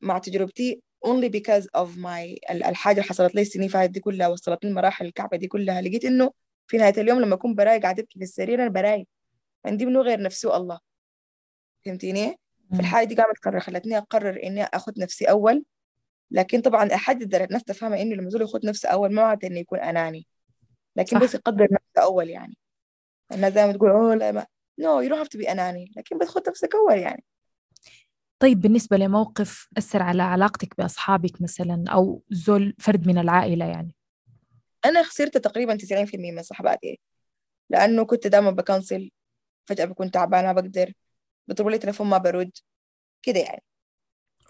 مع 0.00 0.18
تجربتي 0.18 0.82
only 1.06 1.28
because 1.28 1.66
of 1.76 1.88
my 1.98 2.50
الحاجة 2.50 2.96
اللي 2.96 3.08
حصلت 3.08 3.34
لي 3.34 3.40
السنين 3.40 3.68
فاتت 3.68 3.92
دي 3.92 4.00
كلها 4.00 4.28
وصلتني 4.28 4.70
المراحل 4.70 5.06
الكعبة 5.06 5.36
دي 5.36 5.46
كلها. 5.46 5.80
لقيت 5.80 6.04
إنه 6.04 6.30
في 6.66 6.76
نهاية 6.76 7.00
اليوم 7.00 7.20
لما 7.20 7.34
أكون 7.34 7.54
براي 7.54 7.80
قاعدة 7.80 8.06
في 8.10 8.22
السرير 8.22 8.62
أنا 8.62 8.70
براي 8.70 9.06
عندي 9.64 9.86
منو 9.86 10.02
غير 10.02 10.22
نفسي 10.22 10.46
والله 10.46 10.80
فهمتيني؟ 11.86 12.38
في 12.74 12.80
الحاجة 12.80 13.06
دي 13.06 13.14
قامت 13.14 13.38
قرر 13.38 13.60
خلتني 13.60 13.98
أقرر 13.98 14.40
إني 14.44 14.64
أخذ 14.64 14.92
نفسي 14.98 15.24
أول 15.24 15.64
لكن 16.30 16.60
طبعا 16.60 16.94
أحدد 16.94 17.34
الناس 17.34 17.64
تفهمها 17.64 18.02
إنه 18.02 18.14
لما 18.14 18.30
زول 18.30 18.42
يخذ 18.42 18.66
نفسه 18.66 18.88
أول 18.88 19.12
ما 19.12 19.22
معناته 19.22 19.46
إنه 19.46 19.58
يكون 19.58 19.78
أناني 19.78 20.26
لكن 20.96 21.16
صح. 21.16 21.24
بس 21.24 21.34
يقدر 21.34 21.64
نفسه 21.64 22.02
أول 22.02 22.30
يعني. 22.30 22.56
الناس 23.32 23.52
دائما 23.52 23.72
تقول 23.72 23.90
أوه 23.90 24.14
لا 24.14 24.32
ما 24.32 24.46
no 24.78 25.00
you 25.00 25.08
don't 25.08 25.32
to 25.32 25.40
أناني 25.40 25.92
لكن 25.96 26.18
بس 26.18 26.28
خذ 26.28 26.40
نفسك 26.48 26.74
أول 26.74 26.98
يعني. 26.98 27.24
طيب 28.38 28.60
بالنسبة 28.60 28.96
لموقف 28.96 29.68
أثر 29.78 30.02
على 30.02 30.22
علاقتك 30.22 30.76
بأصحابك 30.78 31.42
مثلا 31.42 31.84
أو 31.88 32.22
زول 32.30 32.74
فرد 32.78 33.06
من 33.06 33.18
العائلة 33.18 33.64
يعني؟ 33.64 33.94
أنا 34.84 35.02
خسرت 35.02 35.38
تقريبا 35.38 35.76
90% 35.76 36.32
من 36.32 36.42
صحباتي 36.42 37.00
لأنه 37.70 38.04
كنت 38.04 38.26
دائما 38.26 38.50
بكنسل 38.50 39.10
فجأة 39.64 39.84
بكون 39.84 40.10
تعبانة 40.10 40.52
بقدر. 40.52 40.92
بيطلبوا 41.48 41.70
لي 41.70 41.78
تليفون 41.78 42.06
ما 42.06 42.18
برد. 42.18 42.52
كده 43.22 43.40
يعني. 43.40 43.62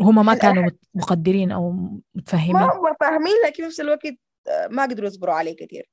وهم 0.01 0.27
ما 0.27 0.35
كانوا 0.35 0.71
مقدرين 0.95 1.53
أو 1.53 1.73
متفهمين؟ 2.15 2.53
ما 2.53 2.97
فاهمين 3.01 3.35
لكن 3.47 3.55
في 3.55 3.63
نفس 3.63 3.81
الوقت 3.81 4.07
آه، 4.49 4.67
ما 4.67 4.83
قدروا 4.83 5.09
يصبروا 5.09 5.35
علي 5.35 5.55
كثير 5.55 5.91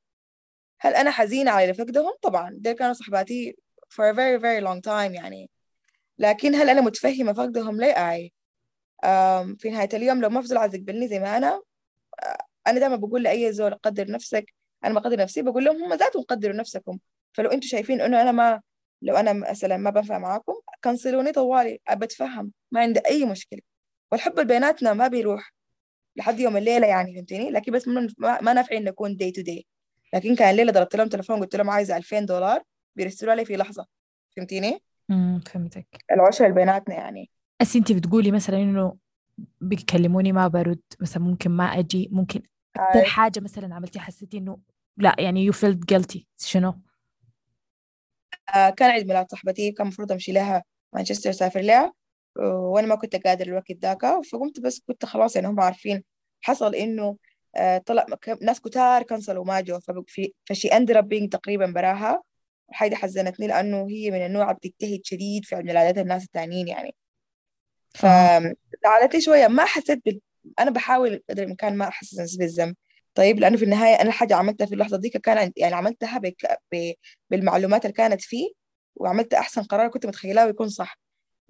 هل 0.79 0.93
أنا 0.95 1.11
حزينة 1.11 1.51
على 1.51 1.63
اللي 1.63 1.73
فقدهم؟ 1.73 2.13
طبعا. 2.21 2.49
دول 2.53 2.73
كانوا 2.73 2.93
صحباتي 2.93 3.57
for 3.93 4.13
a 4.13 4.15
very 4.15 4.41
very 4.41 4.65
long 4.67 4.81
time 4.81 5.15
يعني. 5.15 5.49
لكن 6.17 6.55
هل 6.55 6.69
أنا 6.69 6.81
متفهمة 6.81 7.33
فقدهم؟ 7.33 7.77
ليه؟ 7.81 8.11
أي. 8.11 8.33
في 9.57 9.69
نهاية 9.71 9.89
اليوم 9.93 10.21
لو 10.21 10.29
ما 10.29 10.41
في 10.41 10.47
زول 10.47 10.57
عايز 10.57 10.75
يقبلني 10.75 11.07
زي 11.07 11.19
ما 11.19 11.37
أنا 11.37 11.61
آه، 12.23 12.37
أنا 12.67 12.79
دائما 12.79 12.95
بقول 12.95 13.23
لأي 13.23 13.53
زول 13.53 13.73
قدر 13.73 14.11
نفسك 14.11 14.53
أنا 14.85 14.93
بقدر 14.93 15.17
نفسي 15.17 15.41
بقول 15.41 15.65
لهم 15.65 15.83
هم 15.83 15.93
ذاتهم 15.93 16.23
قدروا 16.23 16.55
نفسكم. 16.55 16.99
فلو 17.33 17.49
أنتم 17.49 17.67
شايفين 17.67 18.01
إنه 18.01 18.21
أنا 18.21 18.31
ما 18.31 18.61
لو 19.01 19.15
أنا 19.15 19.33
مثلا 19.33 19.77
ما 19.77 19.89
بنفع 19.89 20.17
معاكم 20.17 20.53
كنسلوني 20.83 21.31
طوالي 21.31 21.79
بتفهم 21.91 22.51
ما 22.71 22.81
عندي 22.81 22.99
أي 22.99 23.25
مشكلة. 23.25 23.59
والحب 24.11 24.47
بيناتنا 24.47 24.93
ما 24.93 25.07
بيروح 25.07 25.53
لحد 26.15 26.39
يوم 26.39 26.57
الليلة 26.57 26.87
يعني 26.87 27.15
فهمتني؟ 27.15 27.51
لكن 27.51 27.71
بس 27.71 27.87
ما 28.19 28.53
نافعين 28.53 28.83
نكون 28.83 29.15
دي 29.17 29.31
تو 29.31 29.41
دي 29.41 29.67
لكن 30.13 30.35
كان 30.35 30.49
الليلة 30.51 30.71
ضربت 30.71 30.95
لهم 30.95 31.07
تليفون 31.07 31.39
قلت 31.39 31.55
لهم 31.55 31.69
عايزة 31.69 31.97
2000 31.97 32.25
دولار 32.25 32.63
بيرسلوا 32.95 33.35
لي 33.35 33.45
في 33.45 33.55
لحظة 33.57 33.85
فهمتيني؟ 34.37 34.79
امم 35.11 35.39
فهمتك. 35.39 35.87
العشرة 36.11 36.45
اللي 36.45 36.55
بيناتنا 36.55 36.95
يعني. 36.95 37.29
بس 37.61 37.75
أنت 37.75 37.91
بتقولي 37.91 38.31
مثلا 38.31 38.57
إنه 38.57 38.97
بيكلموني 39.61 40.31
ما 40.31 40.47
برد 40.47 40.81
مثلا 41.01 41.23
ممكن 41.23 41.51
ما 41.51 41.63
أجي 41.63 42.09
ممكن 42.11 42.41
أكثر 42.75 43.03
حاجة 43.03 43.39
مثلا 43.39 43.75
عملتي 43.75 43.99
حسيتي 43.99 44.37
إنه 44.37 44.57
لا 44.97 45.15
يعني 45.19 45.45
you 45.45 45.53
felt 45.53 45.85
guilty 45.85 46.27
شنو؟ 46.37 46.73
آه 48.55 48.69
كان 48.69 48.91
عيد 48.91 49.07
ميلاد 49.07 49.31
صاحبتي 49.31 49.71
كان 49.71 49.87
المفروض 49.87 50.11
أمشي 50.11 50.31
لها 50.31 50.63
مانشستر 50.95 51.31
سافر 51.31 51.61
لها 51.61 51.93
وأنا 52.35 52.87
ما 52.87 52.95
كنت 52.95 53.15
قادر 53.15 53.47
الوقت 53.47 53.71
ذاك 53.71 54.05
فقمت 54.31 54.59
بس 54.59 54.81
كنت 54.87 55.05
خلاص 55.05 55.35
يعني 55.35 55.47
هم 55.47 55.59
عارفين 55.59 56.03
حصل 56.41 56.75
إنه 56.75 57.17
آه 57.55 57.77
طلع 57.77 58.05
ناس 58.41 58.61
كتار 58.61 59.03
كنسلوا 59.03 59.45
ما 59.45 59.61
جو 59.61 59.79
ف 60.45 60.51
she 60.51 60.67
ended 60.67 60.99
up 60.99 61.29
تقريبا 61.31 61.65
براها. 61.65 62.23
حاجة 62.71 62.95
حزنتني 62.95 63.47
لأنه 63.47 63.87
هي 63.89 64.11
من 64.11 64.25
النوع 64.25 64.51
بتجتهد 64.51 65.01
شديد 65.03 65.45
في 65.45 65.55
عيد 65.55 65.97
الناس 65.97 66.23
التانيين 66.23 66.67
يعني. 66.67 66.95
فزعلتني 67.95 69.21
شوية 69.21 69.47
ما 69.47 69.65
حسيت 69.65 70.05
بال... 70.05 70.21
أنا 70.59 70.71
بحاول 70.71 71.23
قدر 71.29 71.43
الإمكان 71.43 71.77
ما 71.77 71.87
أحسس 71.87 72.19
نفسي 72.19 72.37
بالذنب. 72.37 72.75
طيب 73.15 73.39
لأنه 73.39 73.57
في 73.57 73.65
النهاية 73.65 73.95
أنا 73.95 74.09
الحاجة 74.09 74.35
عملتها 74.35 74.65
في 74.65 74.73
اللحظة 74.73 74.97
دي 74.97 75.09
كان 75.09 75.51
يعني 75.57 75.75
عملتها 75.75 76.17
بك... 76.19 76.59
ب... 76.71 76.93
بالمعلومات 77.29 77.85
اللي 77.85 77.93
كانت 77.93 78.21
فيه 78.21 78.62
وعملت 78.95 79.33
أحسن 79.33 79.63
قرار 79.63 79.87
كنت 79.87 80.05
متخيلاه 80.05 80.45
ويكون 80.45 80.69
صح. 80.69 80.99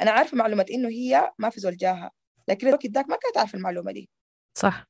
أنا 0.01 0.11
عارفة 0.11 0.37
معلومات 0.37 0.69
إنه 0.71 0.89
هي 0.89 1.31
ما 1.37 1.49
في 1.49 1.59
زول 1.59 1.77
جاها 1.77 2.11
لكن 2.47 2.67
الوقت 2.67 2.85
ذاك 2.85 3.09
ما 3.09 3.15
كانت 3.15 3.37
عارفة 3.37 3.57
المعلومة 3.57 3.91
دي. 3.91 4.09
صح. 4.53 4.87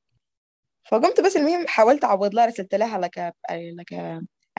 فقمت 0.90 1.20
بس 1.20 1.36
المهم 1.36 1.66
حاولت 1.66 2.04
أعوض 2.04 2.34
لها 2.34 2.46
رسلت 2.46 2.74
لها 2.74 3.08
a, 3.08 3.32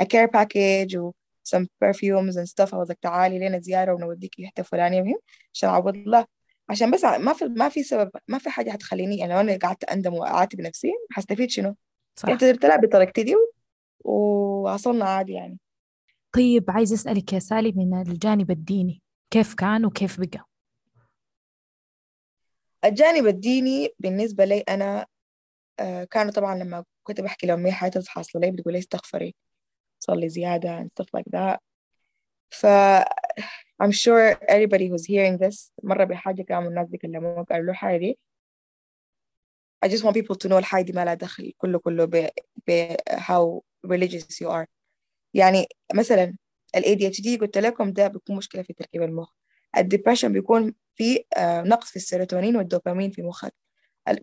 a 0.02 0.06
care 0.06 0.28
package 0.28 0.96
و 0.96 1.12
some 1.50 1.66
perfumes 1.86 2.36
and 2.36 2.48
stuff. 2.48 2.74
I 2.74 2.78
was 2.78 2.90
like 2.90 3.00
تعالي 3.02 3.40
لنا 3.40 3.60
زيارة 3.60 3.94
ونوديكي 3.94 4.48
حتة 4.48 4.64
فلانية. 4.64 5.02
مهم 5.02 5.20
عشان 5.54 5.70
أعوض 5.70 5.96
لها. 5.96 6.28
عشان 6.70 6.92
بس 6.92 7.04
ما 7.04 7.34
في 7.34 7.46
ما 7.46 7.70
في 7.70 7.84
سبب 7.84 8.12
ما 8.28 8.38
في 8.38 8.50
حاجة 8.50 8.72
حتخليني 8.72 9.18
يعني 9.18 9.34
لو 9.34 9.40
أنا 9.40 9.58
قعدت 9.58 9.84
أندم 9.84 10.14
وأعاتب 10.14 10.62
نفسي 10.62 10.92
حستفيد 11.12 11.50
شنو؟ 11.50 11.76
صح. 12.16 12.30
اعتذرت 12.30 12.66
لها 12.66 12.76
بطريقتي 12.76 13.24
دي 13.24 13.36
ووصلنا 14.00 15.06
عادي 15.06 15.34
يعني. 15.34 15.60
طيب 16.36 16.72
عايز 16.72 16.94
أسألك 16.94 17.34
يا 17.34 17.40
سالي 17.40 17.72
من 17.72 18.02
الجانب 18.02 18.52
الديني 18.52 19.02
كيف 19.32 19.54
كان 19.54 19.86
وكيف 19.86 20.20
بقى؟ 20.20 20.46
الجانب 22.86 23.28
الديني 23.28 23.90
بالنسبة 24.00 24.46
لي 24.46 24.60
أنا 24.60 25.06
آه 25.80 26.04
كانوا 26.04 26.32
طبعا 26.32 26.56
لما 26.56 26.86
كنت 27.04 27.22
بحكي 27.22 27.48
لأمي 27.48 27.72
حاجة 27.72 28.04
حاصلة 28.08 28.42
لي؟ 28.42 28.52
بتقول 28.52 28.74
لي 28.74 28.80
استغفري 28.80 29.36
صلي 30.00 30.30
زيادة 30.30 30.82
and 30.84 30.86
stuff 30.88 31.08
like 31.20 31.32
that 31.40 31.58
ف 32.50 32.66
I'm 33.84 33.92
sure 33.92 34.36
everybody 34.50 34.88
who's 34.90 35.06
hearing 35.06 35.38
this 35.38 35.72
مرة 35.84 36.04
بحاجة 36.04 36.42
كانوا 36.42 36.70
الناس 36.70 36.88
بيكلموك 36.88 37.50
قالوا 37.52 37.66
له 37.66 37.74
حاجة 37.74 37.98
دي؟ 37.98 38.20
I 39.86 39.90
just 39.90 40.04
want 40.04 40.16
people 40.16 40.36
to 40.36 40.50
know 40.50 40.54
الحاجة 40.58 40.84
دي 40.86 40.94
ما 40.94 41.06
لها 41.06 41.14
دخل 41.14 41.54
كله 41.58 41.80
كله 41.80 42.06
ب, 42.06 42.30
ب 42.68 42.96
how 43.10 43.62
religious 43.88 44.42
you 44.42 44.50
are. 44.50 44.75
يعني 45.36 45.68
مثلا 45.94 46.36
ال 46.76 46.84
ADHD 46.84 47.40
قلت 47.42 47.58
لكم 47.58 47.94
ده 47.94 48.08
بيكون 48.08 48.36
مشكلة 48.36 48.62
في 48.62 48.74
تركيب 48.74 49.02
المخ. 49.02 49.32
ال 49.78 49.83
depression 49.83 50.34
بيكون 50.34 50.74
في 50.96 51.24
نقص 51.42 51.90
في 51.90 51.96
السيروتونين 51.96 52.56
والدوبامين 52.56 53.12
في 53.12 53.22
مخك. 53.22 53.54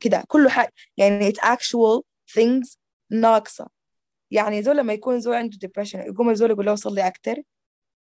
كده 0.01 0.25
كله 0.29 0.48
حاجة. 0.48 0.72
يعني 0.96 1.33
it's 1.33 1.38
actual 1.38 2.03
things 2.38 2.77
ناقصة. 3.11 3.68
يعني 4.31 4.62
زول 4.62 4.77
لما 4.77 4.92
يكون 4.92 5.20
زول 5.20 5.35
عنده 5.35 5.59
depression 5.59 6.01
يقوم 6.01 6.31
الزول 6.31 6.51
يقول 6.51 6.66
له 6.66 6.75
صلي 6.75 7.07
أكتر. 7.07 7.42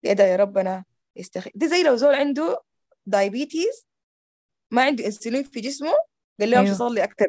يدعي 0.03 0.29
يا 0.29 0.35
ربنا 0.35 0.85
يستخي 1.15 1.51
دي 1.55 1.67
زي 1.67 1.83
لو 1.83 1.95
زول 1.95 2.15
عنده 2.15 2.61
diabetes 3.05 3.87
ما 4.71 4.83
عنده 4.83 5.05
انسولين 5.05 5.43
في 5.43 5.59
جسمه 5.61 5.93
قال 6.39 6.49
له 6.51 6.59
أيوه. 6.59 6.73
صلي 6.73 7.03
أكتر. 7.03 7.25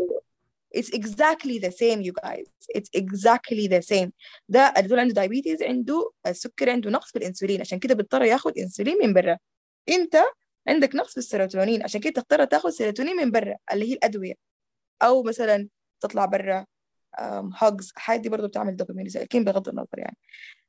It's 0.79 0.91
exactly 0.91 1.59
the 1.59 1.71
same 1.71 2.01
you 2.03 2.13
guys. 2.25 2.49
It's 2.77 2.91
exactly 2.97 3.67
the 3.69 3.83
same. 3.83 4.11
ده 4.49 4.75
الزول 4.79 4.99
عنده 5.01 5.15
diabetes 5.15 5.63
عنده 5.63 6.13
السكر 6.27 6.71
عنده 6.71 6.91
نقص 6.91 7.11
في 7.11 7.19
الانسولين. 7.19 7.61
عشان 7.61 7.79
كده 7.79 7.95
بيضطر 7.95 8.23
ياخد 8.23 8.59
انسولين 8.59 8.99
من 9.03 9.13
برا 9.15 9.39
انت 9.89 10.23
عندك 10.69 10.95
نقص 10.95 11.11
في 11.13 11.19
السيروتونين. 11.19 11.83
عشان 11.83 12.01
كده 12.01 12.13
تضطر 12.13 12.45
تاخد 12.45 12.71
سيروتونين 12.71 13.17
من 13.17 13.31
برا 13.31 13.57
اللي 13.73 13.91
هي 13.91 13.95
الأدوية. 13.95 14.35
أو 15.03 15.23
مثلا 15.23 15.69
تطلع 16.01 16.25
برا 16.25 16.67
hugs 17.59 17.93
حاجة 17.97 18.21
دي 18.21 18.29
برضه 18.29 18.47
بتعمل 18.49 18.77
دوبامين 18.77 19.07
لكن 19.15 19.45
بغض 19.45 19.69
النظر 19.69 19.99
يعني. 19.99 20.17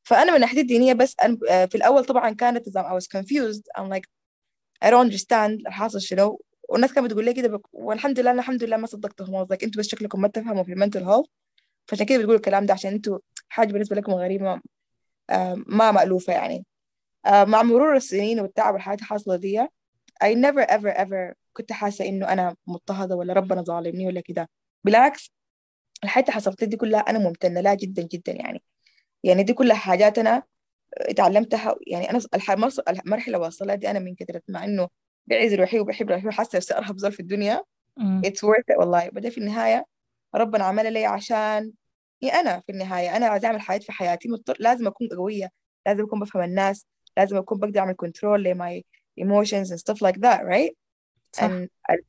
فأنا 0.04 0.30
من 0.30 0.36
الناحية 0.36 0.62
الدينية 0.62 0.94
بس 0.94 1.16
آه، 1.50 1.66
في 1.66 1.76
الأول 1.76 2.06
طبعا 2.06 2.30
كانت 2.30 2.70
I 2.70 2.72
was 2.72 3.08
confused. 3.18 3.63
I'm 3.78 3.89
like 3.89 4.08
I 4.86 4.89
don't 4.89 5.12
understand. 5.12 5.68
الحاصل 5.68 6.02
شنو؟ 6.02 6.42
والناس 6.69 6.93
كانت 6.93 7.08
بتقول 7.08 7.26
لي 7.26 7.34
كده 7.34 7.47
بك... 7.47 7.62
والحمد 7.73 8.19
لله 8.19 8.32
أنا 8.32 8.39
الحمد 8.39 8.63
لله 8.63 8.78
ما 8.78 8.88
صدقتهم 8.88 9.45
like 9.45 9.63
أنتوا 9.63 9.80
بس 9.82 9.88
شكلكم 9.88 10.21
ما 10.21 10.28
تفهموا 10.28 10.63
في 10.63 10.76
mental 10.76 11.06
health. 11.08 11.30
فعشان 11.88 12.06
كده 12.06 12.17
بتقولوا 12.17 12.38
الكلام 12.38 12.65
ده 12.65 12.73
عشان 12.73 12.91
أنتوا 12.93 13.19
حاجة 13.49 13.71
بالنسبة 13.73 13.95
لكم 13.95 14.12
غريبة 14.12 14.62
ما 15.67 15.91
مألوفة 15.91 16.34
يعني. 16.34 16.65
مع 17.26 17.63
مرور 17.63 17.95
السنين 17.95 18.39
والتعب 18.39 18.73
والحاجات 18.73 18.99
الحاصلة 18.99 19.36
دي 19.36 19.67
I 20.23 20.28
never 20.28 20.65
ever 20.65 20.97
ever 20.97 21.34
كنت 21.54 21.71
حاسة 21.71 22.06
إنه 22.06 22.34
أنا 22.34 22.56
مضطهدة 22.67 23.15
ولا 23.15 23.34
ربنا 23.34 23.62
ظالمني 23.62 24.08
ولا 24.08 24.21
كده. 24.21 24.49
بالعكس 24.84 25.32
الحاجات 26.04 26.30
اللي 26.30 26.36
حصلت 26.36 26.63
دي 26.63 26.78
كلها 26.78 26.99
أنا 26.99 27.19
ممتنة 27.19 27.62
لها 27.62 27.73
جدا 27.73 28.02
جدا 28.02 28.32
يعني. 28.34 28.63
يعني 29.23 29.43
دي 29.43 29.54
كلها 29.54 29.76
حاجات 29.76 30.19
أنا 30.19 30.43
اتعلمتها 30.97 31.76
يعني 31.88 32.10
أنا 32.10 32.19
المرحلة 32.89 33.38
واصلة 33.39 33.76
دي 33.76 33.91
أنا 33.91 33.99
من 33.99 34.15
كثرة 34.15 34.41
مع 34.49 34.63
إنه 34.63 34.89
بعز 35.27 35.53
روحي 35.53 35.79
وبحب 35.79 36.12
روحي 36.12 36.27
وحاسة 36.27 36.57
نفسي 36.57 36.77
أرهب 36.77 36.97
زول 36.97 37.12
في 37.12 37.19
الدنيا 37.19 37.63
worth 38.45 38.73
it 38.73 38.77
والله. 38.79 39.09
بدأ 39.09 39.29
في 39.29 39.38
النهاية 39.38 39.86
ربنا 40.36 40.63
عملها 40.63 40.91
لي 40.91 41.05
عشان 41.05 41.71
هي 42.23 42.29
أنا 42.29 42.59
في 42.59 42.71
النهاية؟ 42.71 43.17
أنا 43.17 43.27
عايزة 43.27 43.47
أعمل 43.47 43.62
حياة 43.62 43.79
في 43.79 43.91
حياتي 43.91 44.29
مضطر 44.29 44.55
لازم 44.59 44.88
أكون 44.88 45.07
قوية 45.07 45.49
لازم 45.86 46.03
أكون 46.03 46.19
بفهم 46.19 46.43
الناس 46.43 46.86
لازم 47.17 47.38
أكون 47.38 47.59
بقدر 47.59 47.79
أعمل 47.79 47.93
كنترول 47.93 48.43
لماي 48.43 48.86
emotions 49.21 49.67
and 49.69 49.79
stuff 49.79 49.97
like 50.01 50.19
that 50.19 50.41
right 50.41 50.73
صح. 51.31 51.51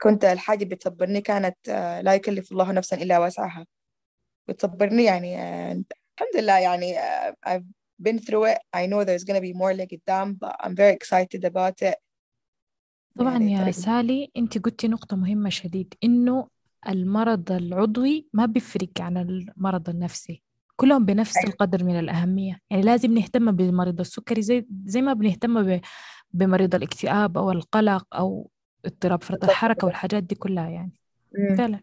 كنت 0.02 0.24
الحاجة 0.24 0.64
بتصبرني 0.64 1.20
كانت 1.20 1.56
لا 2.04 2.14
يكلف 2.14 2.52
الله 2.52 2.72
نفسا 2.72 2.96
إلا 2.96 3.18
وسعها. 3.18 3.66
بتصبرني 4.48 5.04
يعني 5.04 5.36
الحمد 5.72 6.36
لله 6.36 6.58
يعني 6.58 6.94
uh, 6.98 7.34
I've 7.48 7.64
been 8.02 8.18
through 8.18 8.44
it. 8.44 8.58
I 8.76 8.86
know 8.86 9.04
there's 9.04 9.24
gonna 9.24 9.40
be 9.40 9.52
more 9.52 9.72
لقدام 9.72 10.38
but 10.44 10.56
I'm 10.60 10.74
very 10.74 10.92
excited 10.92 11.44
about 11.44 11.82
it. 11.82 11.94
طبعا 13.18 13.38
يعني 13.38 13.52
يا 13.66 13.70
سالي 13.70 14.30
انت 14.36 14.58
قلتي 14.58 14.88
نقطة 14.88 15.16
مهمة 15.16 15.48
شديد 15.48 15.94
إنه 16.04 16.48
المرض 16.88 17.52
العضوي 17.52 18.26
ما 18.32 18.46
بيفرق 18.46 19.00
عن 19.00 19.16
المرض 19.16 19.88
النفسي 19.88 20.42
كلهم 20.76 21.04
بنفس 21.04 21.36
أيوة. 21.36 21.50
القدر 21.50 21.84
من 21.84 21.98
الأهمية. 21.98 22.60
يعني 22.70 22.82
لازم 22.82 23.14
نهتم 23.14 23.52
بمريض 23.52 24.00
السكري 24.00 24.42
زي 24.42 24.66
زي 24.84 25.02
ما 25.02 25.12
بنهتم 25.12 25.80
بمريض 26.32 26.74
الاكتئاب 26.74 27.38
أو 27.38 27.50
القلق 27.50 28.06
أو 28.16 28.50
اضطراب 28.84 29.22
فرط 29.22 29.44
الحركة 29.44 29.86
والحاجات 29.86 30.22
دي 30.22 30.34
كلها 30.34 30.68
يعني. 30.68 30.92
فعلا. 31.58 31.80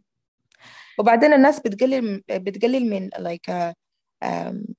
وبعدين 0.99 1.33
الناس 1.33 1.59
بتقلل 1.59 2.23
بتقلل 2.29 2.89
من 2.89 3.09
like 3.09 3.73
um, 4.25 4.73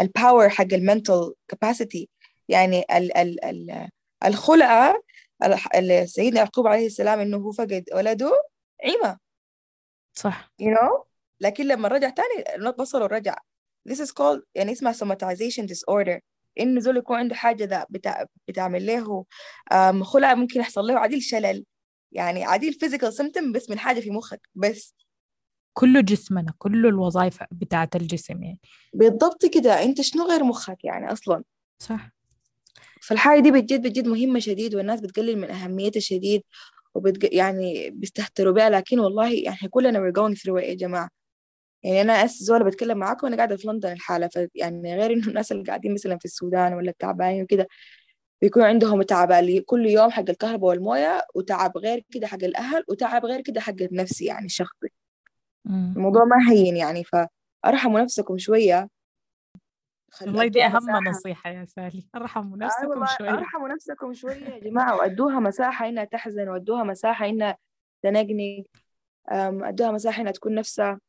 ال 0.00 0.08
power 0.08 0.48
حق 0.48 0.72
ال 0.72 0.81
mental 0.81 1.34
capacity 1.48 2.08
يعني 2.48 2.84
ال 2.96 3.16
ال 3.16 3.44
ال 3.44 3.88
الخلقة 4.24 5.02
سيدنا 6.04 6.40
يعقوب 6.40 6.66
عليه 6.66 6.86
السلام 6.86 7.20
إنه 7.20 7.36
هو 7.36 7.52
فقد 7.52 7.84
ولده 7.94 8.42
عمى. 8.84 9.18
صح. 10.12 10.52
You 10.62 10.66
know? 10.66 11.06
لكن 11.40 11.66
لما 11.66 11.88
رجع 11.88 12.10
تاني 12.10 12.72
بصره 12.78 13.06
رجع 13.06 13.36
this 13.88 13.96
is 13.96 14.08
called 14.08 14.40
يعني 14.54 14.72
اسمها 14.72 14.92
somatization 14.92 15.66
disorder. 15.66 16.20
انه 16.60 16.80
زول 16.80 16.96
يكون 16.96 17.18
عنده 17.18 17.34
حاجة 17.34 17.64
ذا 17.64 17.86
بتاع 17.90 18.26
بتعمل 18.48 18.86
له 18.86 19.24
خلع 20.04 20.34
ممكن 20.34 20.60
يحصل 20.60 20.86
له 20.86 20.98
عديل 20.98 21.22
شلل. 21.22 21.64
يعني 22.12 22.44
عديل 22.44 22.72
physical 22.72 23.12
symptom 23.12 23.52
بس 23.52 23.70
من 23.70 23.78
حاجة 23.78 24.00
في 24.00 24.10
مخك 24.10 24.48
بس. 24.54 24.94
كله 25.72 26.00
جسمنا 26.00 26.54
كله 26.58 26.88
الوظائف 26.88 27.42
بتاعة 27.50 27.90
الجسم 27.94 28.42
يعني. 28.42 28.58
بالضبط 28.94 29.46
كده. 29.46 29.82
أنت 29.82 30.00
شنو 30.00 30.28
غير 30.28 30.44
مخك 30.44 30.84
يعني 30.84 31.12
أصلا؟ 31.12 31.44
صح. 31.82 32.15
فالحاجة 33.06 33.40
دي 33.40 33.50
بجد 33.50 33.86
بجد 33.86 34.08
مهمة 34.08 34.38
شديد 34.38 34.74
والناس 34.74 35.00
بتقلل 35.00 35.38
من 35.38 35.50
اهميتها 35.50 36.00
شديد 36.00 36.42
وبتج... 36.94 37.32
يعني 37.34 37.90
بيستهتروا 37.90 38.52
بها 38.52 38.70
لكن 38.70 38.98
والله 38.98 39.32
يعني 39.32 39.68
كلنا 39.70 39.98
we're 39.98 40.14
going 40.14 40.34
through 40.38 40.60
it 40.60 40.64
يا 40.64 40.74
جماعة. 40.74 41.08
يعني 41.82 42.00
أنا 42.00 42.12
اس 42.12 42.38
زول 42.38 42.64
بتكلم 42.64 42.98
معاكم 42.98 43.26
وأنا 43.26 43.36
قاعدة 43.36 43.56
في 43.56 43.68
لندن 43.68 43.92
الحالة. 43.92 44.28
فيعني 44.28 44.96
غير 44.96 45.12
إنه 45.12 45.28
الناس 45.28 45.52
اللي 45.52 45.64
قاعدين 45.64 45.94
مثلا 45.94 46.18
في 46.18 46.24
السودان 46.24 46.74
ولا 46.74 46.90
التعبانين 46.90 47.42
وكده 47.42 47.68
بيكون 48.42 48.62
عندهم 48.62 49.02
تعب 49.02 49.60
كل 49.66 49.86
يوم 49.86 50.10
حق 50.10 50.30
الكهرباء 50.30 50.70
والموية 50.70 51.22
وتعب 51.34 51.78
غير 51.78 52.04
كده 52.12 52.26
حق 52.26 52.44
الأهل 52.44 52.84
وتعب 52.88 53.26
غير 53.26 53.40
كده 53.40 53.60
حق 53.60 53.74
النفسي 53.82 54.24
يعني 54.24 54.46
الشخصي. 54.46 54.88
الموضوع 55.66 56.24
ما 56.24 56.50
هين 56.52 56.76
يعني. 56.76 57.04
فأرحموا 57.04 58.00
نفسكم 58.00 58.38
شوية. 58.38 58.88
والله 60.22 60.46
دي 60.46 60.64
أهم 60.64 60.76
مساحة. 60.76 61.00
نصيحة 61.00 61.50
يا 61.50 61.64
سالي 61.64 62.08
ارحموا 62.14 62.56
نفسكم 62.56 63.02
آه 63.02 63.16
شوية. 63.18 63.30
ارحموا 63.30 63.68
نفسكم 63.68 64.14
شوية 64.14 64.48
يا 64.48 64.58
جماعة 64.58 64.96
وادوها 64.96 65.40
مساحة 65.40 65.88
انها 65.88 66.04
تحزن 66.04 66.48
وادوها 66.48 66.84
مساحة 66.84 67.26
انها 67.26 67.58
تنقنق 68.02 68.64
ادوها 69.28 69.90
مساحة 69.90 70.22
انها 70.22 70.32
تكون 70.32 70.54
نفسها. 70.54 71.00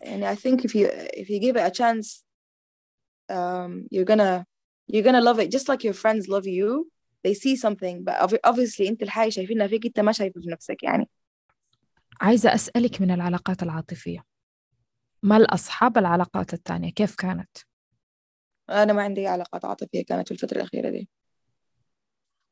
يعني 0.00 0.36
I 0.36 0.38
think 0.38 0.60
if 0.60 0.74
you 0.74 0.86
if 1.22 1.28
you 1.28 1.40
give 1.40 1.56
it 1.56 1.66
a 1.66 1.70
chance 1.70 2.24
um, 3.32 3.86
you're 3.90 4.08
gonna 4.12 4.44
you're 4.92 5.06
gonna 5.08 5.20
love 5.20 5.38
it. 5.38 5.50
Just 5.50 5.68
like 5.68 5.82
your 5.84 5.94
friends 5.94 6.28
love 6.28 6.46
you 6.46 6.88
they 7.24 7.34
see 7.34 7.56
something. 7.56 8.04
But 8.04 8.14
obviously 8.46 8.88
انت 8.88 9.02
الحاجة 9.02 9.28
شايفينها 9.28 9.66
فيك 9.66 9.86
انت 9.86 10.00
ما 10.00 10.12
شايفه 10.12 10.40
في 10.40 10.50
نفسك 10.50 10.82
يعني. 10.82 11.08
عايزة 12.20 12.54
أسألك 12.54 13.00
من 13.00 13.10
العلاقات 13.10 13.62
العاطفية. 13.62 14.24
ما 15.22 15.36
الأصحاب 15.36 15.98
العلاقات 15.98 16.54
الثانية؟ 16.54 16.92
كيف 16.92 17.14
كانت؟ 17.14 17.56
أنا 18.70 18.92
ما 18.92 19.02
عندي 19.02 19.26
علاقات 19.26 19.64
عاطفية 19.64 20.04
كانت 20.04 20.28
في 20.28 20.34
الفترة 20.34 20.56
الأخيرة 20.56 20.90
دي. 20.90 21.08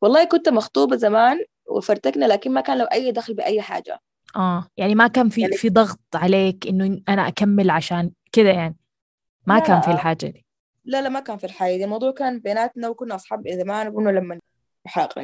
والله 0.02 0.24
كنت 0.24 0.48
مخطوبة 0.48 0.96
زمان 0.96 1.44
وفرتكنا 1.66 2.24
لكن 2.24 2.52
ما 2.52 2.60
كان 2.60 2.78
له 2.78 2.88
أي 2.92 3.12
دخل 3.12 3.34
بأي 3.34 3.62
حاجة. 3.62 4.00
آه 4.36 4.68
يعني 4.76 4.94
ما 4.94 5.06
كان 5.06 5.28
في 5.28 5.40
يعني 5.40 5.56
في 5.56 5.70
ضغط 5.70 6.00
عليك 6.14 6.66
إنه 6.66 7.00
أنا 7.08 7.28
أكمل 7.28 7.70
عشان 7.70 8.10
كذا 8.32 8.52
يعني؟ 8.52 8.76
ما 9.46 9.58
كان 9.58 9.80
في 9.80 9.90
الحاجة 9.90 10.26
دي؟ 10.26 10.46
لا 10.84 11.02
لا 11.02 11.08
ما 11.08 11.20
كان 11.20 11.36
في 11.36 11.44
الحاجة 11.44 11.76
دي. 11.76 11.84
الموضوع 11.84 12.10
كان 12.10 12.40
بيناتنا 12.40 12.88
وكنا 12.88 13.14
أصحاب 13.14 13.48
زمان 13.48 13.88
وقلنا 13.88 14.10
لما 14.10 14.40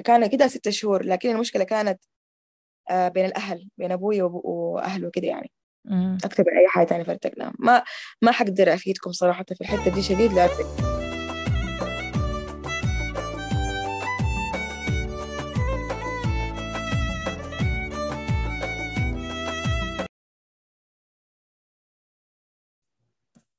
كان 0.05 0.27
كده 0.27 0.47
ست 0.47 0.69
شهور 0.69 1.05
لكن 1.05 1.31
المشكلة 1.31 1.65
كانت 1.65 2.05
آه 2.91 3.09
بين 3.09 3.25
الأهل 3.25 3.69
بين 3.79 3.93
أبوي 3.93 4.23
وأهله 4.23 5.11
كده 5.11 5.27
يعني. 5.27 5.51
أكثر 6.25 6.45
من 6.47 6.59
أي 6.59 6.69
حاجة 6.69 6.87
ثانية 6.87 7.05
فرتقنا 7.05 7.53
ما 7.59 7.83
ما 8.23 8.33
حقدر 8.33 8.75
أفيدكم 8.75 9.13
صراحة 9.13 9.45
في 9.45 9.61
الحتة 9.61 9.95
دي 9.95 10.03
شديد 10.03 10.33
لكن 10.33 10.65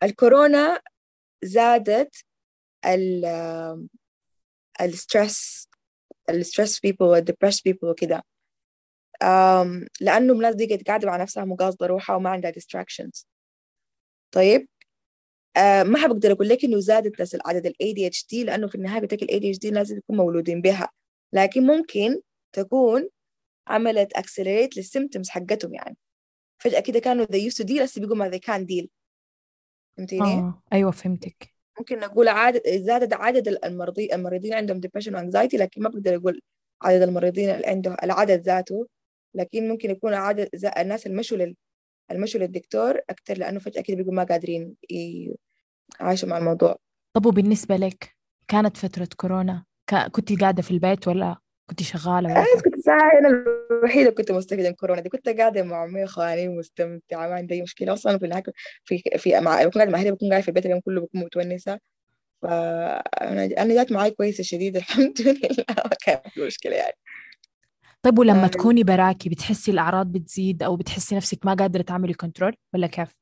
الكورونا 0.04 0.82
زادت 1.44 2.16
ال 2.86 3.26
ال 4.82 4.92
stressed 4.92 5.70
ال 6.30 6.36
stressed 6.36 6.80
people 6.80 7.06
وال 7.06 7.16
depressed 7.16 7.62
people 7.62 7.88
وكده. 7.88 8.24
لأنه 10.02 10.34
الناس 10.34 10.56
دي 10.56 10.78
قاعدة 10.78 11.08
مع 11.08 11.18
نفسها 11.18 11.46
مقاصدة 11.46 11.88
روحها 11.88 12.16
وما 12.16 12.30
عندها 12.30 12.52
distractions 12.52 13.26
طيب 14.32 14.68
آه 15.58 15.84
ما 15.84 16.00
حبقدر 16.00 16.32
أقول 16.32 16.50
لك 16.50 16.66
إنه 16.66 16.80
زادت 16.80 17.22
نسل 17.22 17.40
عدد 17.46 17.66
ال 17.66 17.74
ADHD 17.74 18.46
لأنه 18.46 18.68
في 18.68 18.76
النهاية 18.76 19.02
بتاع 19.02 19.24
ال 19.24 19.28
ADHD 19.28 19.66
لازم 19.66 19.98
يكون 19.98 20.18
مولودين 20.18 20.62
بها 20.62 20.90
لكن 21.34 21.64
ممكن 21.64 22.22
تكون 22.54 23.10
عملت 23.68 24.18
accelerate 24.18 24.78
لل 24.78 24.88
symptoms 24.88 25.30
حقتهم 25.30 25.74
يعني 25.74 25.98
فجأة 26.62 26.80
كده 26.80 27.00
كانوا 27.00 27.26
they 27.26 27.52
used 27.52 27.64
to 27.64 27.68
deal 27.68 27.82
هسه 27.82 28.02
بيقولوا 28.02 28.26
ما 28.26 28.32
they 28.32 28.40
can't 28.40 28.66
deal 28.66 28.88
فهمتيني؟ 29.98 30.34
آه. 30.34 30.62
أيوة 30.74 30.92
فهمتك 30.92 31.54
ممكن 31.80 32.00
نقول 32.00 32.28
عدد 32.28 32.62
زادت 32.68 33.14
عدد 33.14 33.48
المرضي 33.48 34.16
المريضين 34.16 34.54
عندهم 34.54 34.82
depression 34.82 35.14
وانكزايتي 35.14 35.58
لكن 35.58 35.82
ما 35.82 35.90
بقدر 35.90 36.16
أقول 36.16 36.42
عدد 36.82 37.02
المريضين 37.02 37.50
اللي 37.50 37.68
عنده 37.68 37.98
العدد 38.04 38.42
ذاته 38.42 38.88
لكن 39.36 39.70
ممكن 39.70 39.90
يكون 39.90 40.14
عدد 40.14 40.50
الناس 40.78 41.08
المشوا 41.08 41.38
لل 41.38 41.56
المشوا 42.12 42.40
للدكتور 42.40 43.00
أكثر 43.10 43.38
لأنه 43.38 43.60
فجأة 43.60 43.82
كده 43.82 43.98
بيقولوا 43.98 44.16
ما 44.16 44.24
قادرين 44.24 44.76
يعيشوا 46.00 46.30
مع 46.30 46.38
الموضوع. 46.38 46.76
طب 47.14 47.26
وبالنسبة 47.26 47.76
لك 47.76 48.16
كانت 48.48 48.78
فترة 48.78 49.08
كورونا 49.18 49.64
كنت 50.12 50.42
قاعدة 50.42 50.62
في 50.62 50.72
البيت 50.72 51.08
ولا 51.08 51.36
كنت 51.70 51.84
شغالة 51.84 52.30
ولا 52.34 52.46
كنت؟ 52.64 52.86
ساعة 52.86 53.20
أنا 53.20 53.46
الوحيدة 53.72 54.10
كنت 54.12 54.32
مستفيدة 54.32 54.70
من 54.70 54.76
كورونا 54.76 55.02
دي. 55.02 55.10
كنت 55.10 55.30
قاعدة 55.30 55.64
مع 55.64 55.84
أمي 55.84 56.04
وخواني 56.04 56.48
ومستمتعة 56.48 57.28
ما 57.28 57.34
عندي 57.34 57.54
أي 57.54 57.62
مشكلة. 57.62 57.94
أصلا 57.94 58.18
في. 58.18 58.42
في 58.86 59.04
في 59.18 59.40
مع 59.40 59.64
بكون 59.64 59.72
قاعدة 59.82 59.92
مع 59.92 60.00
أهلي 60.00 60.12
بكون 60.12 60.30
قاعدة 60.30 60.42
في 60.42 60.48
البيت 60.48 60.66
اليوم 60.66 60.80
كله 60.80 61.02
بكون 61.02 61.22
متونسة. 61.22 61.80
فأنا 62.42 63.46
أنا 63.46 63.74
جات 63.74 63.92
معي 63.92 64.12
كويسة 64.12 64.44
شديدة 64.44 64.80
الحمد 64.80 65.22
لله 65.22 65.66
ما 65.70 65.92
كان 66.06 66.20
في 66.34 66.42
مشكلة 66.46 66.76
يعني. 66.76 66.94
طيب 68.04 68.20
ولما 68.20 68.48
تكوني 68.48 68.84
براكي 68.84 69.30
بتحسي 69.30 69.72
الأعراض 69.72 70.12
بتزيد 70.12 70.64
أو 70.64 70.76
بتحسي 70.76 71.16
نفسك 71.16 71.46
ما 71.46 71.54
قادرة 71.54 71.82
تعملي 71.82 72.14
كنترول 72.14 72.56
ولا 72.74 72.88
كيف؟ 72.88 73.16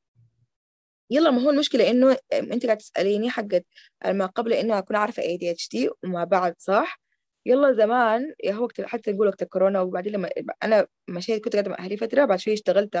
يلا 1.10 1.30
ما 1.30 1.42
هو 1.42 1.50
المشكلة 1.50 1.90
إنه 1.90 2.16
أنت 2.32 2.66
قاعدة 2.66 2.80
تسأليني 2.80 3.30
حقت 3.30 3.66
ما 4.06 4.26
قبل 4.26 4.52
إنه 4.52 4.78
أكون 4.78 4.96
عارفة 4.96 5.22
ADHD 5.22 5.90
وما 6.04 6.24
بعد 6.24 6.54
صح؟ 6.58 7.00
يلا 7.46 7.72
زمان 7.72 8.34
يا 8.44 8.52
هو 8.52 8.68
حتى 8.84 9.12
نقول 9.12 9.26
وقت 9.26 9.42
الكورونا 9.42 9.80
وبعدين 9.80 10.12
لما 10.12 10.28
أنا 10.62 10.86
مشيت 11.08 11.44
كنت 11.44 11.52
قاعدة 11.52 11.70
مع 11.70 11.78
أهلي 11.78 11.96
فترة 11.96 12.24
بعد 12.24 12.38
شوية 12.38 12.54
اشتغلت 12.54 12.96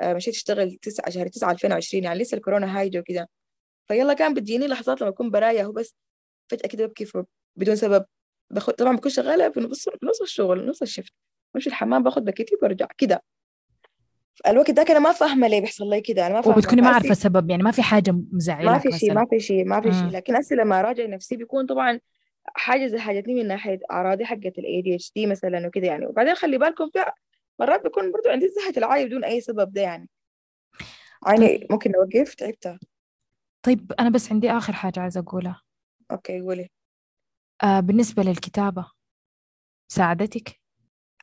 آه، 0.00 0.12
مشيت 0.14 0.34
اشتغل 0.34 0.76
9 0.82 1.10
شهر 1.10 1.28
9 1.28 1.50
2020 1.52 2.04
يعني 2.04 2.18
لسه 2.18 2.36
الكورونا 2.36 2.78
هايجة 2.80 2.98
وكده 2.98 3.28
فيلا 3.88 4.14
كان 4.14 4.34
بتجيني 4.34 4.66
لحظات 4.66 5.00
لما 5.00 5.10
أكون 5.10 5.30
برايا 5.30 5.62
هو 5.64 5.72
بس 5.72 5.94
فجأة 6.50 6.68
كده 6.68 6.86
ببكي 6.86 7.06
بدون 7.56 7.76
سبب 7.76 8.04
باخد 8.54 8.72
طبعا 8.72 8.96
بكون 8.96 9.10
شغالة 9.10 9.50
في 9.50 9.60
نص 9.60 9.88
نص 10.02 10.20
الشغل 10.22 10.66
نص 10.66 10.82
ال 10.82 10.86
shift. 10.86 11.12
بمشي 11.54 11.68
الحمام 11.68 12.02
باخد 12.02 12.24
بكيتي 12.24 12.54
وبرجع 12.54 12.86
كده. 12.98 13.22
الوقت 14.46 14.70
ده 14.70 14.82
أنا 14.82 14.98
ما 14.98 15.12
فاهمة 15.12 15.48
ليه 15.48 15.60
بيحصل 15.60 15.90
لي 15.90 16.00
كده 16.00 16.26
أنا 16.26 16.34
ما 16.34 16.40
فاهمة. 16.40 16.56
وبتكوني 16.56 16.82
ما 16.82 16.88
عارفة 16.88 17.14
سبب 17.14 17.50
يعني 17.50 17.62
ما 17.62 17.70
في 17.70 17.82
حاجة 17.82 18.14
مزعلة 18.32 18.72
ما 18.72 18.78
في 18.78 18.92
شيء 18.92 19.14
ما 19.14 19.26
في 19.26 19.40
شيء 19.40 19.64
ما 19.64 19.80
في 19.80 19.92
شيء. 19.92 20.08
لكن 20.08 20.36
هسه 20.36 20.56
لما 20.56 20.80
أراجع 20.80 21.06
نفسي 21.06 21.36
بيكون 21.36 21.66
طبعا 21.66 22.00
حاجة 22.46 22.86
زي 22.86 22.98
حاجتني 22.98 23.34
من 23.34 23.46
ناحية 23.46 23.80
اعراضي 23.90 24.24
حقت 24.24 24.58
ال 24.58 24.82
ADHD 24.82 25.26
مثلا 25.26 25.66
وكده 25.66 25.86
يعني. 25.86 26.06
وبعدين 26.06 26.34
خلي 26.34 26.58
بالكم 26.58 26.90
في 26.90 27.04
مرات 27.60 27.82
بيكون 27.82 28.12
برضو 28.12 28.28
عندي 28.28 28.48
زهق 28.48 28.78
العاي 28.78 29.06
بدون 29.06 29.24
أي 29.24 29.40
سبب 29.40 29.72
ده 29.72 29.80
يعني. 29.80 30.08
عيني 31.26 31.58
طيب. 31.58 31.72
ممكن 31.72 31.92
نوقف 31.92 32.34
تعبت 32.34 32.78
طيب 33.62 33.92
أنا 34.00 34.08
بس 34.10 34.32
عندي 34.32 34.50
آخر 34.50 34.72
حاجة 34.72 35.00
عايزة 35.00 35.20
أقولها. 35.20 35.62
okay 36.10 36.40
قولي. 36.40 36.70
آه 37.62 37.80
بالنسبة 37.80 38.22
للكتابة 38.22 38.90
ساعدتك؟ 39.92 40.60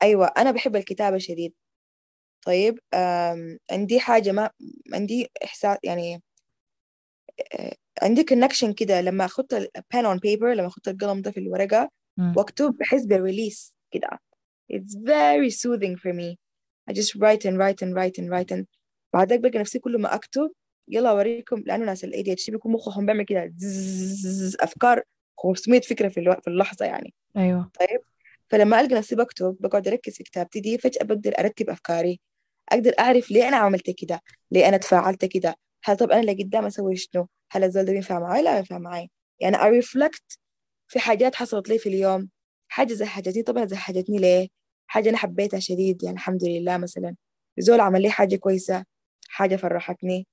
أيوه 0.03 0.27
أنا 0.37 0.51
بحب 0.51 0.75
الكتابة 0.75 1.17
شديد. 1.17 1.53
طيب 2.45 2.79
عندي 3.71 3.99
حاجة 3.99 4.31
ما 4.31 4.49
عندي 4.93 5.31
إحساس 5.43 5.77
يعني 5.83 6.21
آه، 7.59 7.75
عندي 8.01 8.23
connection 8.23 8.73
كده. 8.73 9.01
لما 9.01 9.25
أخط 9.25 9.53
pen 9.79 10.03
on 10.05 10.17
paper 10.17 10.43
لما 10.43 10.67
أخط 10.67 10.87
القلم 10.87 11.21
ده 11.21 11.31
في 11.31 11.39
الورقة 11.39 11.89
واكتب 12.37 12.77
بحس 12.79 13.05
بالريليس 13.05 13.75
كده. 13.91 14.09
It's 14.73 14.95
very 14.95 15.49
soothing 15.51 15.95
for 15.97 16.13
me. 16.13 16.35
I 16.89 16.93
just 16.93 17.15
write 17.15 17.45
and 17.45 17.57
write 17.57 17.81
and 17.85 17.93
write 17.95 18.17
and 18.23 18.29
write 18.31 18.57
and 18.57 18.65
بعدك 19.13 19.39
بلقى 19.39 19.59
نفسي 19.59 19.79
كل 19.79 19.97
ما 20.01 20.15
أكتب 20.15 20.51
يلا 20.87 21.09
أوريكم 21.09 21.63
لأنه 21.65 21.85
ناس 21.85 22.03
ال 22.03 22.13
ADHD 22.13 22.51
بيكون 22.51 22.71
مخهم 22.71 23.05
بيعمل 23.05 23.23
كده. 23.25 23.53
أفكار 24.59 25.03
500 25.43 25.81
فكرة 25.81 26.09
في 26.09 26.37
في 26.41 26.47
اللحظة 26.47 26.85
يعني. 26.85 27.13
أيوه. 27.37 27.71
طيب 27.79 28.01
فلما 28.49 28.81
ألقى 28.81 28.95
نفسي 28.95 29.15
بكتب 29.15 29.57
بقعد 29.59 29.87
أركز 29.87 30.13
في 30.13 30.23
كتابتي 30.23 30.59
دي 30.59 30.77
فجأة 30.77 31.03
بقدر 31.03 31.33
أرتب 31.39 31.69
أفكاري. 31.69 32.19
أقدر 32.71 32.93
أعرف 32.99 33.31
ليه 33.31 33.47
أنا 33.47 33.57
عملت 33.57 33.89
كده؟ 33.89 34.21
ليه 34.51 34.67
أنا 34.67 34.77
تفاعلت 34.77 35.25
كده؟ 35.25 35.55
هل 35.83 35.97
طب 35.97 36.11
أنا 36.11 36.21
اللي 36.21 36.43
قدام 36.43 36.65
أسوي 36.65 36.95
شنو؟ 36.95 37.27
هل 37.51 37.63
الزول 37.63 37.85
ده 37.85 37.91
بينفع 37.93 38.19
معي 38.19 38.41
لا 38.43 38.57
ينفع 38.57 38.77
معي 38.77 39.09
يعني 39.39 39.55
أرفلكت 39.57 40.39
في 40.87 40.99
حاجات 40.99 41.35
حصلت 41.35 41.69
لي 41.69 41.77
في 41.79 41.89
اليوم. 41.89 42.29
حاجة 42.67 42.93
زهجتني 42.93 43.43
طبعا 43.43 43.65
زهجتني 43.65 44.17
ليه؟ 44.17 44.47
حاجة 44.87 45.09
أنا 45.09 45.17
حبيتها 45.17 45.59
شديد 45.59 46.03
يعني 46.03 46.15
الحمد 46.15 46.43
لله 46.43 46.77
مثلا. 46.77 47.15
زول 47.59 47.79
عمل 47.79 48.01
لي 48.01 48.09
حاجة 48.09 48.35
كويسة 48.35 48.83
حاجة 49.29 49.55
فرحتني. 49.55 50.27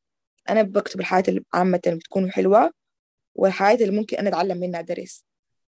أنا 0.51 0.63
بكتب 0.63 1.01
الحاجات 1.01 1.29
اللي 1.29 1.45
عامة 1.55 1.81
بتكون 1.87 2.31
حلوة. 2.33 2.71
والحاجات 3.35 3.81
اللي 3.83 3.99
ممكن 4.01 4.17
أنا 4.17 4.29
أتعلم 4.29 4.59
منها 4.61 4.81
درس. 4.81 5.25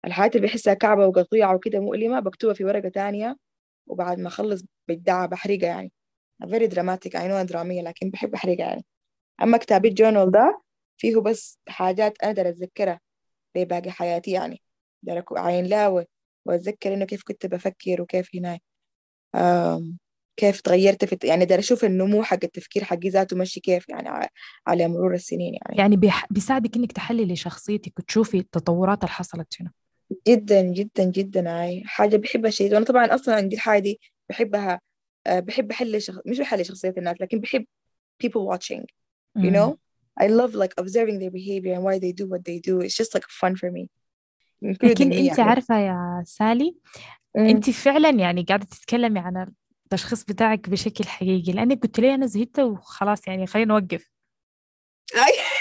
الحاجات 0.04 0.36
اللي 0.36 0.46
بحسها 0.46 0.74
كعبة 0.74 1.06
وقطيعة 1.06 1.54
وكده 1.54 1.80
مؤلمة 1.80 2.20
بكتبها 2.20 2.54
في 2.54 2.64
ورقة 2.64 2.88
تانية 2.88 3.36
وبعد 3.86 4.18
ما 4.18 4.28
أخلص 4.28 4.64
بدعها 4.88 5.26
بحرقها 5.26 5.66
يعني. 5.68 5.92
Very 6.44 6.68
dramatic 6.68 7.10
I 7.10 7.22
know 7.28 7.42
درامية 7.46 7.82
لكن 7.82 8.10
بحب 8.10 8.34
أحرقها 8.34 8.66
يعني. 8.66 8.84
أما 9.42 9.58
كتاب 9.58 9.86
الجورنال 9.86 10.30
ده 10.30 10.62
فيه 10.96 11.16
بس 11.20 11.58
حاجات 11.68 12.22
أنا 12.22 12.30
أقدر 12.30 12.48
أتذكرها 12.48 13.00
لباقي 13.56 13.90
حياتي 13.90 14.30
يعني. 14.30 14.62
أقدر 15.08 15.24
أعين 15.38 15.66
لها 15.66 16.06
وأتذكر 16.46 16.94
إنه 16.94 17.04
كيف 17.04 17.22
كنت 17.22 17.46
بفكر 17.46 18.02
وكيف 18.02 18.30
هنا 18.34 18.58
كيف 20.36 20.60
تغيرت 20.60 21.04
في 21.04 21.18
يعني 21.24 21.44
أقدر 21.44 21.58
أشوف 21.58 21.84
النمو 21.84 22.22
حق 22.22 22.38
التفكير 22.44 22.84
حقي 22.84 23.08
ذاته 23.08 23.36
ماشي 23.36 23.60
كيف 23.60 23.88
يعني 23.88 24.28
على 24.66 24.88
مرور 24.88 25.14
السنين 25.14 25.54
يعني. 25.54 25.78
يعني 25.78 25.96
بيح... 25.96 26.26
بيساعدك 26.30 26.76
إنك 26.76 26.92
تحللي 26.92 27.36
شخصيتك 27.36 27.98
وتشوفي 27.98 28.38
التطورات 28.38 28.98
اللي 28.98 29.12
حصلت 29.12 29.54
هنا 29.60 29.70
جدا 30.26 30.62
جدا 30.62 31.04
جدا 31.04 31.50
هاي 31.50 31.82
حاجة 31.86 32.16
بحبها 32.16 32.50
شديد 32.50 32.74
وأنا 32.74 32.84
طبعا 32.84 33.14
أصلا 33.14 33.34
عندي 33.34 33.56
الحاجة 33.56 33.82
دي 33.82 34.00
بحبها 34.28 34.80
آه، 35.26 35.40
بحب 35.40 35.70
أحل 35.70 36.02
شخ... 36.02 36.18
مش 36.26 36.38
بحل 36.38 36.64
شخصية 36.64 36.94
الناس 36.98 37.20
لكن 37.20 37.40
بحب 37.40 37.64
people 38.24 38.54
watching 38.54 38.84
you 39.38 39.50
know 39.50 39.76
I 40.20 40.26
love 40.28 40.54
like 40.54 40.74
observing 40.78 41.18
their 41.18 41.30
behavior 41.30 41.74
and 41.74 41.82
why 41.82 41.98
they 41.98 42.12
do 42.12 42.26
what 42.32 42.44
they 42.44 42.58
do. 42.60 42.80
It's 42.80 42.96
just 42.96 43.14
like 43.14 43.26
fun 43.28 43.56
for 43.56 43.70
me. 43.70 43.88
لكن 44.62 45.12
أنت 45.12 45.38
يعني. 45.38 45.50
عارفة 45.50 45.78
يا 45.78 46.22
سالي. 46.26 46.76
أنت 47.36 47.70
فعلا 47.70 48.10
يعني 48.10 48.42
قاعدة 48.42 48.64
تتكلمي 48.64 49.20
عن 49.20 49.52
التشخيص 49.84 50.24
بتاعك 50.24 50.68
بشكل 50.68 51.04
حقيقي 51.04 51.52
لانك 51.52 51.82
قلت 51.82 52.00
لي 52.00 52.14
أنا 52.14 52.26
زهقت 52.26 52.58
وخلاص 52.58 53.28
يعني 53.28 53.46
خلينا 53.46 53.74
نوقف. 53.74 54.10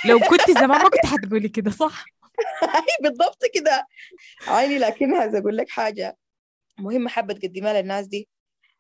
لو 0.06 0.20
كنت 0.20 0.52
زمان 0.52 0.82
ما 0.82 0.90
كنت 0.90 1.06
حتقولي 1.06 1.50
كده 1.50 1.72
صح؟ 1.72 2.06
بالضبط 3.02 3.42
كده. 3.54 3.88
عيني 4.48 4.78
لكن 4.78 5.16
عايزة 5.16 5.40
أقول 5.40 5.58
لك 5.58 5.70
حاجة 5.70 6.18
مهمة 6.80 7.10
حابة 7.10 7.34
تقدمها 7.34 7.82
للناس 7.82 8.08
دي. 8.08 8.30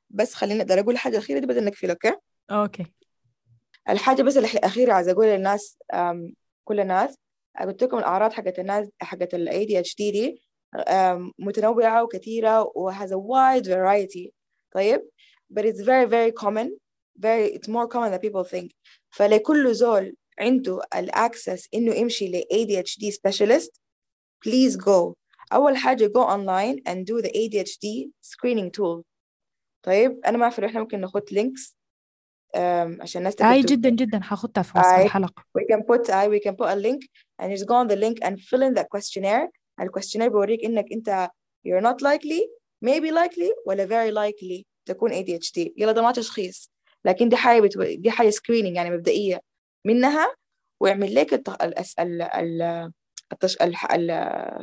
بس 0.09 0.33
خليني 0.33 0.61
أقدر 0.61 0.79
أقول 0.79 0.93
الحاجة 0.93 1.13
الأخيرة 1.17 1.39
دي 1.39 1.47
بدل 1.47 1.65
نقفل 1.65 1.89
okay؟ 1.89 2.15
okay. 2.51 2.85
الحاجة 3.89 4.21
بس 4.21 4.37
الأخيرة 4.37 4.93
عايزة 4.93 5.11
أقول 5.11 5.25
للناس 5.25 5.77
كل 6.63 6.79
الناس 6.79 7.17
قلت 7.61 7.83
لكم 7.83 7.97
الأعراض 7.97 8.33
حقت 8.33 8.59
الناس 8.59 8.87
حقت 9.01 9.33
ال 9.33 9.49
ADHD 9.49 9.97
دي 9.97 10.41
متنوعة 11.39 12.03
وكثيرة 12.03 12.71
و 12.75 12.85
has 12.85 13.13
a 13.13 13.17
wide 13.17 13.65
variety. 13.65 14.29
طيب؟ 14.73 15.09
but 15.52 15.64
it's 15.64 15.80
very 15.80 16.06
very 16.06 16.32
common 16.32 16.68
very 17.18 17.46
it's 17.56 17.68
more 17.68 17.88
common 17.88 18.10
than 18.12 18.20
people 18.20 18.44
think 18.44 18.70
فلكل 19.10 19.74
زول 19.74 20.16
عنده 20.38 20.80
الأكسس 20.96 21.68
إنه 21.74 21.94
يمشي 21.94 22.28
ل 22.28 22.42
ADHD 22.52 23.12
specialist 23.12 23.70
please 24.46 24.76
go 24.76 25.14
أول 25.52 25.76
حاجة 25.76 26.06
go 26.06 26.20
online 26.20 26.80
and 26.86 27.06
do 27.06 27.22
the 27.22 27.30
ADHD 27.30 28.10
screening 28.22 28.70
tool 28.70 29.04
طيب 29.82 30.20
أنا 30.26 30.38
ما 30.38 30.42
أعرف 30.42 30.60
إحنا 30.60 30.80
ممكن 30.80 31.00
نحط 31.00 31.30
links 31.30 31.74
عشان 33.00 33.20
الناس 33.20 33.42
اي 33.42 33.60
جدا 33.60 33.90
جدا 33.90 34.20
حاخدها 34.20 34.62
في 34.62 34.78
وصف 34.78 34.88
الحلقة 34.88 35.44
we 35.58 35.62
can 35.62 35.80
put 35.82 36.10
I 36.10 36.28
we 36.28 36.40
can 36.40 36.54
put 36.56 36.68
a 36.68 36.76
link 36.76 37.00
and 37.42 37.56
just 37.56 37.66
go 37.66 37.74
on 37.74 37.88
the 37.88 37.96
link 37.96 38.18
and 38.22 38.40
fill 38.40 38.62
in 38.62 38.74
that 38.74 38.88
questionnaire 38.88 39.50
الكويستشنير 39.80 40.28
بوريك 40.28 40.64
إنك 40.64 40.92
أنت 40.92 41.28
you're 41.68 41.82
not 41.82 42.02
likely 42.02 42.42
maybe 42.84 43.10
likely 43.10 43.50
ولا 43.66 43.86
very 43.86 44.12
likely 44.12 44.64
تكون 44.85 45.11
ADHD 45.11 45.71
يلا 45.77 45.91
ده 45.91 46.01
ما 46.01 46.11
تشخيص 46.11 46.71
لكن 47.05 47.29
دي 47.29 47.35
حاجة 47.35 47.61
بتو... 47.61 47.83
دي 47.83 48.11
حاجة 48.11 48.29
screening 48.29 48.75
يعني 48.75 48.89
مبدئية. 48.91 49.41
منها 49.85 50.35
ويعمل 50.79 51.15
لك 51.15 51.33
الت... 51.33 51.49
ال... 51.49 51.79
ال... 51.99 52.21
ال... 52.21 52.91
التش... 53.31 53.61
ال... 53.61 53.75
ال... 53.91 54.11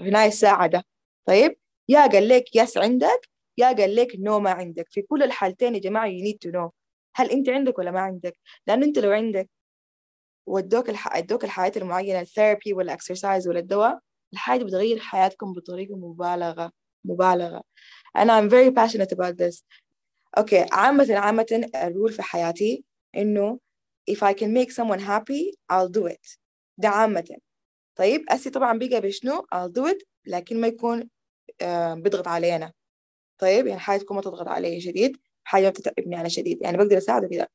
هنا 0.09 0.27
الساعة 0.27 0.67
ده. 0.67 0.85
طيب؟ 1.27 1.57
يا 1.89 2.07
قال 2.07 2.29
لك 2.29 2.57
yes 2.57 2.79
عندك 2.79 3.29
يا 3.59 3.67
قال 3.67 3.97
لك 3.97 4.09
no 4.19 4.41
ما 4.41 4.51
عندك. 4.51 4.87
في 4.91 5.03
كل 5.03 5.23
الحالتين 5.23 5.75
يا 5.75 5.81
جماعة 5.81 6.09
you 6.09 6.23
need 6.25 6.49
to 6.49 6.53
know. 6.53 6.71
هل 7.17 7.31
أنت 7.31 7.49
عندك 7.49 7.79
ولا 7.79 7.91
ما 7.91 8.01
عندك؟ 8.01 8.39
لأنه 8.67 8.87
أنت 8.87 8.99
لو 8.99 9.11
عندك 9.13 9.51
ودوك 10.47 10.91
الح... 10.91 11.17
ادوك 11.17 11.45
الحياة 11.45 11.73
المعينة 11.77 12.21
ال 12.21 12.27
therapy 12.27 12.73
ولا 12.73 12.93
exercise 12.93 13.49
ولا 13.49 13.59
الدواء 13.59 14.01
الحاجة 14.33 14.65
بتغير 14.65 14.99
حياتكم 14.99 15.53
بطريقة 15.53 15.97
مبالغة 15.97 16.73
مبالغة. 17.05 17.63
أنا 18.17 18.41
I'm 18.41 18.51
very 18.51 18.71
passionate 18.71 19.13
about 19.13 19.37
this. 19.37 19.63
okay 20.39 20.67
عامة 20.73 21.15
عامة 21.17 21.71
ال 21.75 21.82
rule 21.82 22.13
في 22.13 22.23
حياتي 22.23 22.85
إنه 23.17 23.59
if 24.11 24.15
I 24.17 24.33
can 24.35 24.49
make 24.57 24.71
someone 24.73 25.01
happy 25.01 25.55
I'll 25.73 25.89
do 25.99 26.09
it. 26.13 26.37
ده 26.79 26.89
عامة. 26.89 27.37
طيب 27.99 28.25
أسي 28.29 28.51
طبعا 28.51 28.79
بقى 28.79 29.01
بشنو؟ 29.01 29.47
I'll 29.55 29.71
do 29.81 29.91
it 29.93 30.05
لكن 30.27 30.61
ما 30.61 30.67
يكون 30.67 31.11
آه 31.63 31.95
بيضغط 31.95 32.29
علينا. 32.29 32.73
طيب 33.41 33.67
يعني 33.67 33.81
حاجة 33.81 34.01
تكون 34.01 34.17
ما 34.17 34.23
تضغط 34.23 34.49
علي 34.49 34.81
شديد 34.81 35.17
حاجة 35.45 35.69
بتتعبني 35.69 36.21
أنا 36.21 36.29
شديد 36.29 36.63
يعني 36.63 36.77
بقدر 36.77 36.99
أساعده 36.99 37.29
كده. 37.29 37.51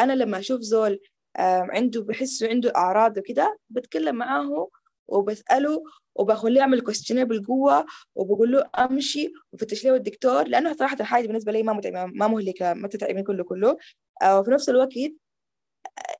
أنا 0.00 0.12
لما 0.12 0.38
أشوف 0.38 0.60
زول 0.60 1.00
عنده 1.38 2.02
بحسه 2.02 2.48
عنده 2.48 2.72
أعراض 2.76 3.18
وكده 3.18 3.58
بتكلم 3.70 4.16
معاه 4.16 4.68
وبسأله 5.08 5.82
وبخليه 6.14 6.60
يعمل 6.60 6.80
questionnaire 6.80 7.24
بالقوة 7.24 7.86
وبقول 8.14 8.52
له 8.52 8.70
أمشي 8.78 9.32
وفتش 9.52 9.84
له 9.84 9.94
الدكتور 9.94 10.48
لأنه 10.48 10.72
صراحة 10.72 10.96
الحاجة 11.00 11.26
بالنسبة 11.26 11.52
لي 11.52 11.62
ما 11.62 11.72
متعبة 11.72 12.04
ما 12.04 12.26
مهلكة 12.28 12.74
ما 12.74 12.88
تتعبني 12.88 13.22
كله 13.22 13.44
كله. 13.44 13.76
آه، 14.22 14.40
وفي 14.40 14.50
نفس 14.50 14.68
الوقت 14.68 14.92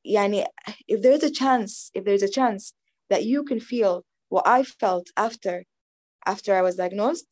يعني 0.04 0.44
if 0.92 1.00
there 1.00 1.18
is 1.18 1.24
a 1.24 1.30
chance 1.30 1.90
if 1.98 2.04
there 2.04 2.14
is 2.14 2.22
a 2.22 2.28
chance 2.28 2.72
that 3.10 3.22
you 3.24 3.42
can 3.44 3.60
feel 3.60 4.04
what 4.28 4.46
I 4.46 4.62
felt 4.62 5.06
after 5.16 5.64
after 6.26 6.54
I 6.54 6.62
was 6.62 6.76
diagnosed 6.76 7.28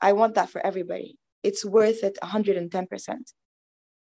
I 0.00 0.12
want 0.12 0.34
that 0.34 0.48
for 0.50 0.60
everybody. 0.66 1.18
It's 1.42 1.64
worth 1.64 2.02
it 2.04 2.18
110% 2.22 3.34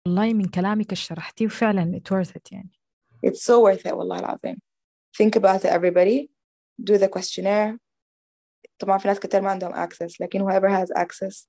والله 0.06 0.34
من 0.34 0.46
كلامك 0.46 0.94
شرحتيه 0.94 1.46
وفعلا 1.46 2.00
it 2.00 2.12
worth 2.12 2.36
it 2.36 2.52
يعني. 2.52 2.72
It's 3.26 3.44
so 3.44 3.60
worth 3.60 3.86
it 3.86 3.94
والله 3.94 4.20
العظيم. 4.20 4.58
Think 5.18 5.36
about 5.36 5.66
it 5.66 5.72
everybody. 5.72 6.30
Do 6.84 6.98
the 6.98 7.08
questionnaire. 7.08 7.78
طبعا 8.80 8.98
في 8.98 9.08
ناس 9.08 9.20
كتير 9.20 9.42
ما 9.42 9.50
عندهم 9.50 9.74
access 9.74 10.22
لكن 10.22 10.40
whoever 10.40 10.70
has 10.70 11.04
access. 11.04 11.48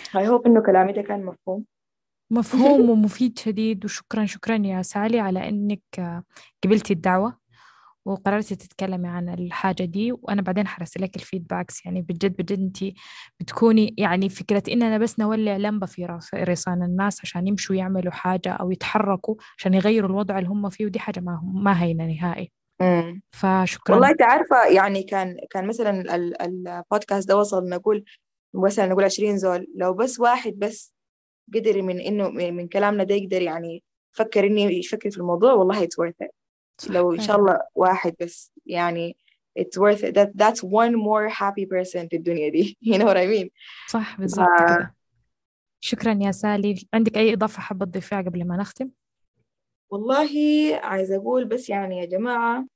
I 0.00 0.24
hope 0.26 0.46
إنه 0.46 0.62
كلامي 0.62 0.92
ده 0.92 1.02
كان 1.02 1.24
مفهوم. 1.24 1.64
مفهوم 2.30 2.80
ومفيد 2.90 3.38
شديد 3.38 3.84
وشكرا 3.84 4.26
شكرا 4.26 4.56
يا 4.56 4.82
سالي 4.82 5.20
على 5.20 5.48
إنك 5.48 5.80
قبلتي 6.64 6.92
الدعوة 6.92 7.38
وقررتي 8.04 8.56
تتكلمي 8.56 9.08
عن 9.08 9.28
الحاجة 9.28 9.84
دي. 9.84 10.12
وأنا 10.12 10.42
بعدين 10.42 10.66
حرسل 10.66 11.02
لك 11.02 11.16
الفيدباكس 11.16 11.84
يعني 11.86 12.02
بجد 12.02 12.36
بجد 12.36 12.60
أنت 12.60 12.94
بتكوني 13.40 13.94
يعني 13.98 14.28
فكرة 14.28 14.62
إننا 14.68 14.98
بس 14.98 15.18
نولع 15.18 15.56
لمبة 15.56 15.86
في 15.86 16.18
رصان 16.34 16.82
الناس 16.82 17.20
عشان 17.22 17.46
يمشوا 17.46 17.76
يعملوا 17.76 18.12
حاجة 18.12 18.52
أو 18.52 18.70
يتحركوا 18.70 19.34
عشان 19.58 19.74
يغيروا 19.74 20.10
الوضع 20.10 20.38
اللي 20.38 20.48
هم 20.48 20.70
فيه 20.70 20.86
ودي 20.86 20.98
حاجة 20.98 21.20
ما, 21.20 21.40
ما 21.54 21.82
هينة 21.82 22.06
نهائي. 22.06 22.52
مم. 22.80 23.22
فشكرا. 23.30 23.94
والله 23.94 24.10
انت 24.10 24.22
عارفة 24.22 24.66
يعني 24.66 25.02
كان 25.02 25.36
كان 25.50 25.66
مثلا 25.66 26.14
البودكاست 26.44 27.28
ده 27.28 27.36
وصل 27.36 27.68
نقول 27.68 28.04
مثلا 28.54 28.86
نقول 28.86 29.04
20 29.04 29.38
زول. 29.38 29.66
لو 29.76 29.94
بس 29.94 30.20
واحد 30.20 30.52
بس 30.52 30.94
قدر 31.54 31.82
من 31.82 32.00
إنه 32.00 32.28
من 32.30 32.68
كلامنا 32.68 33.04
ده 33.04 33.14
يقدر 33.14 33.42
يعني 33.42 33.82
فكر 34.12 34.46
اني 34.46 34.78
يفكر 34.78 35.10
في 35.10 35.16
الموضوع 35.18 35.52
والله 35.52 35.84
it's 35.86 36.04
worth 36.04 36.26
it. 36.26 36.30
لو 36.90 37.12
إن 37.12 37.20
شاء 37.20 37.36
الله 37.36 37.60
واحد 37.74 38.14
بس 38.20 38.52
يعني 38.66 39.16
it's 39.58 39.80
worth 39.80 40.02
it. 40.02 40.14
That 40.14 40.28
that's 40.44 40.62
one 40.62 40.94
more 40.94 41.28
happy 41.34 41.66
person 41.66 42.08
في 42.10 42.16
الدنيا 42.16 42.48
دي. 42.48 42.78
You 42.86 42.98
know 42.98 43.06
what 43.06 43.16
I 43.16 43.26
mean? 43.26 43.48
صح 43.88 44.20
بالضبط 44.20 44.48
كده. 44.58 44.94
شكرا 45.80 46.18
يا 46.22 46.30
سالي. 46.30 46.88
عندك 46.94 47.16
أي 47.16 47.32
إضافة 47.32 47.60
حابة 47.60 47.86
تضيفيها 47.86 48.20
قبل 48.20 48.46
ما 48.46 48.56
نختم؟ 48.56 48.90
والله 49.90 50.30
عايزة 50.82 51.16
أقول 51.16 51.44
بس 51.44 51.68
يعني 51.70 51.98
يا 51.98 52.04
جماعة 52.04 52.66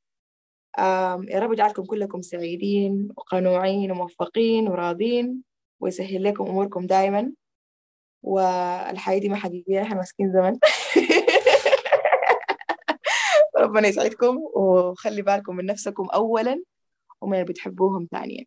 يا 1.28 1.38
رب 1.38 1.52
يجعلكم 1.52 1.84
كلكم 1.84 2.22
سعيدين 2.22 3.08
وقنوعين 3.16 3.92
وموفقين 3.92 4.68
وراضين 4.68 5.42
ويسهل 5.80 6.24
لكم 6.24 6.46
أموركم 6.46 6.86
دائما 6.86 7.32
والحياة 8.22 9.18
دي 9.18 9.28
ما 9.28 9.36
حقيقية 9.36 9.82
إحنا 9.82 9.96
ماسكين 9.96 10.32
زمن. 10.32 10.58
ربنا 13.58 13.88
يسعدكم 13.88 14.38
وخلي 14.54 15.22
بالكم 15.22 15.56
من 15.56 15.66
نفسكم 15.66 16.08
أولا 16.14 16.62
ومن 17.20 17.34
اللي 17.34 17.44
بتحبوهم 17.44 18.08
ثانيا. 18.10 18.44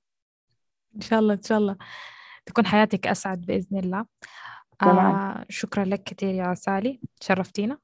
إن 0.95 1.01
شاء 1.01 1.19
الله 1.19 1.33
إن 1.33 1.41
شاء 1.41 1.57
الله. 1.57 1.77
تكون 2.45 2.65
حياتك 2.65 3.07
أسعد 3.07 3.41
بإذن 3.41 3.77
الله. 3.77 4.05
آه 4.81 5.45
شكرا 5.49 5.85
لك 5.85 6.03
كثير 6.03 6.33
يا 6.33 6.53
سالي 6.53 6.99
شرفتينا. 7.21 7.77